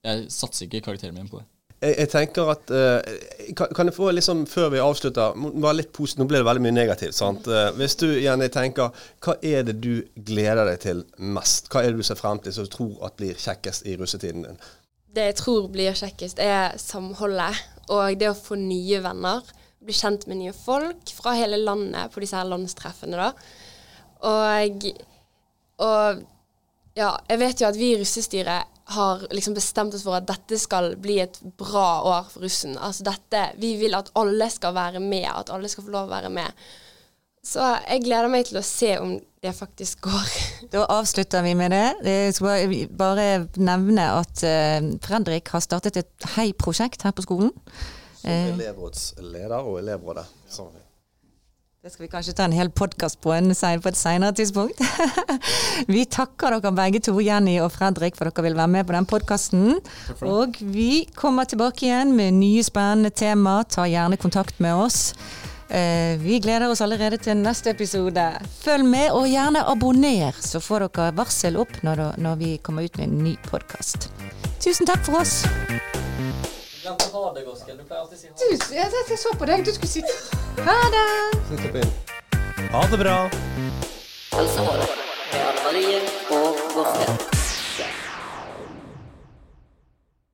jeg 0.04 0.28
satser 0.36 0.68
ikke 0.68 0.84
karakteren 0.84 1.16
min 1.16 1.32
på 1.32 1.40
det 1.40 1.48
jeg, 1.82 1.92
jeg, 1.98 2.08
tenker 2.08 2.50
at 2.54 2.70
uh, 2.72 3.52
kan, 3.56 3.72
kan, 3.76 3.90
jeg 3.90 3.96
få 3.96 4.08
liksom, 4.16 4.46
Før 4.48 4.70
vi 4.72 4.80
avslutter 4.80 5.36
være 5.36 5.76
litt 5.82 5.92
positiv, 5.96 6.22
Nå 6.22 6.28
ble 6.30 6.40
det 6.40 6.48
veldig 6.48 6.64
mye 6.64 6.76
negativt. 6.76 7.16
sant? 7.16 7.48
Uh, 7.50 7.68
hvis 7.76 7.98
du 8.00 8.06
Jenny, 8.14 8.48
tenker 8.52 8.94
Hva 9.24 9.36
er 9.44 9.66
det 9.68 9.76
du 9.84 10.00
gleder 10.16 10.64
deg 10.70 10.80
til 10.86 11.04
mest? 11.18 11.70
Hva 11.72 11.84
er 11.84 11.92
det 11.92 12.00
du 12.00 12.08
ser 12.08 12.20
frem 12.20 12.40
til 12.40 12.56
som 12.56 12.66
du 12.66 12.72
tror 12.72 13.06
at 13.08 13.18
blir 13.20 13.36
kjekkest 13.40 13.86
i 13.86 13.96
russetiden 14.00 14.46
din? 14.46 14.60
Det 15.16 15.30
jeg 15.30 15.38
tror 15.38 15.68
blir 15.72 15.96
kjekkest, 15.96 16.40
er 16.40 16.76
samholdet 16.80 17.62
og 17.92 18.18
det 18.18 18.28
å 18.28 18.36
få 18.36 18.58
nye 18.60 18.98
venner. 19.00 19.44
Bli 19.80 19.94
kjent 19.94 20.26
med 20.28 20.40
nye 20.40 20.52
folk 20.56 21.12
fra 21.16 21.36
hele 21.38 21.60
landet 21.60 22.12
på 22.12 22.20
disse 22.20 22.36
her 22.36 22.48
landstreffene. 22.50 23.16
da. 23.16 23.30
Og, 24.26 24.88
og 25.86 26.24
ja, 26.96 27.12
jeg 27.30 27.40
vet 27.40 27.62
jo 27.62 27.68
at 27.68 27.78
vi 27.78 27.92
i 27.92 28.00
russestyret 28.00 28.75
har 28.86 29.26
liksom 29.34 29.54
bestemt 29.54 29.94
oss 29.94 30.04
for 30.06 30.14
at 30.18 30.26
dette 30.28 30.58
skal 30.62 30.92
bli 31.02 31.18
et 31.22 31.38
bra 31.58 31.86
år 32.06 32.28
for 32.30 32.46
russen. 32.46 32.76
Altså 32.78 33.08
dette, 33.08 33.48
Vi 33.58 33.74
vil 33.80 33.96
at 33.98 34.12
alle 34.14 34.50
skal 34.50 34.74
være 34.74 35.00
med, 35.02 35.26
at 35.26 35.50
alle 35.50 35.68
skal 35.68 35.84
få 35.84 35.94
lov 35.94 36.06
å 36.06 36.14
være 36.14 36.30
med. 36.30 36.66
Så 37.46 37.62
jeg 37.62 38.02
gleder 38.02 38.30
meg 38.30 38.46
til 38.46 38.58
å 38.58 38.64
se 38.66 38.92
om 38.98 39.16
det 39.42 39.52
faktisk 39.54 40.06
går. 40.06 40.30
Da 40.72 40.86
avslutter 40.90 41.42
vi 41.46 41.54
med 41.58 41.70
det. 41.74 41.84
Jeg 42.06 42.34
skal 42.38 42.74
bare 42.98 43.26
nevne 43.58 44.06
at 44.20 44.42
uh, 44.42 44.88
Fredrik 45.02 45.50
har 45.54 45.62
startet 45.62 45.98
et 46.02 46.30
hei-prosjekt 46.34 47.06
her 47.06 47.14
på 47.14 47.26
skolen. 47.26 47.54
Som 48.22 48.58
elevrådsleder 48.58 49.60
og 49.60 49.78
elevrådet. 49.78 50.26
Så. 50.50 50.66
Det 51.86 51.92
skal 51.92 52.02
vi 52.02 52.10
kanskje 52.10 52.32
ta 52.34 52.44
en 52.48 52.54
hel 52.56 52.66
podkast 52.74 53.20
på, 53.22 53.30
på 53.30 53.88
et 53.92 53.96
senere 53.96 54.34
tidspunkt. 54.34 54.80
vi 55.94 56.00
takker 56.10 56.56
dere 56.56 56.72
begge 56.74 56.98
to, 57.06 57.12
Jenny 57.22 57.60
og 57.62 57.68
Fredrik, 57.76 58.16
for 58.18 58.26
dere 58.26 58.42
vil 58.42 58.56
være 58.58 58.72
med 58.72 58.88
på 58.88 58.96
den 58.96 59.06
podkasten. 59.06 59.76
Og 60.26 60.58
vi 60.58 61.06
kommer 61.14 61.46
tilbake 61.46 61.86
igjen 61.86 62.10
med 62.18 62.34
nye 62.40 62.64
spennende 62.66 63.12
tema. 63.14 63.60
Ta 63.70 63.84
gjerne 63.86 64.18
kontakt 64.18 64.58
med 64.58 64.74
oss. 64.74 65.12
Eh, 65.70 66.18
vi 66.18 66.40
gleder 66.42 66.66
oss 66.72 66.82
allerede 66.82 67.20
til 67.22 67.38
neste 67.38 67.70
episode. 67.70 68.24
Følg 68.64 68.82
med, 68.90 69.12
og 69.14 69.30
gjerne 69.30 69.62
abonner, 69.70 70.34
så 70.42 70.58
får 70.58 70.88
dere 70.88 71.14
varsel 71.22 71.60
opp 71.62 71.84
når, 71.86 72.16
når 72.18 72.42
vi 72.42 72.56
kommer 72.66 72.90
ut 72.90 72.98
med 72.98 73.12
en 73.12 73.22
ny 73.28 73.36
podkast. 73.46 74.10
Tusen 74.58 74.90
takk 74.90 75.06
for 75.06 75.22
oss. 75.22 75.44
Glemte 76.86 77.04
ha 77.12 77.32
det, 77.34 77.42
Gosken. 77.44 77.76
Du 77.76 77.84
pleier 77.84 78.00
alltid 78.00 78.16
å 78.16 78.20
si 78.20 78.28
ha 78.28 78.34
Du, 78.38 78.74
jeg, 78.76 78.90
jeg 79.10 79.18
så 79.18 79.32
på 79.34 79.48
deg, 79.50 79.64
du 79.66 79.72
skulle 79.74 79.90
si 79.90 80.02
ha 80.68 80.76
det. 80.94 81.06
Sitt 81.48 81.64
opp 81.66 81.78
inn. 81.82 81.90
Ha 82.76 82.82
det 82.92 83.00
bra. 83.02 83.16
Altså, 84.38 84.68
med 85.32 85.40
Anne 85.48 85.64
Marie 85.64 86.04
og 86.30 86.62
Gårdsten. 86.76 87.35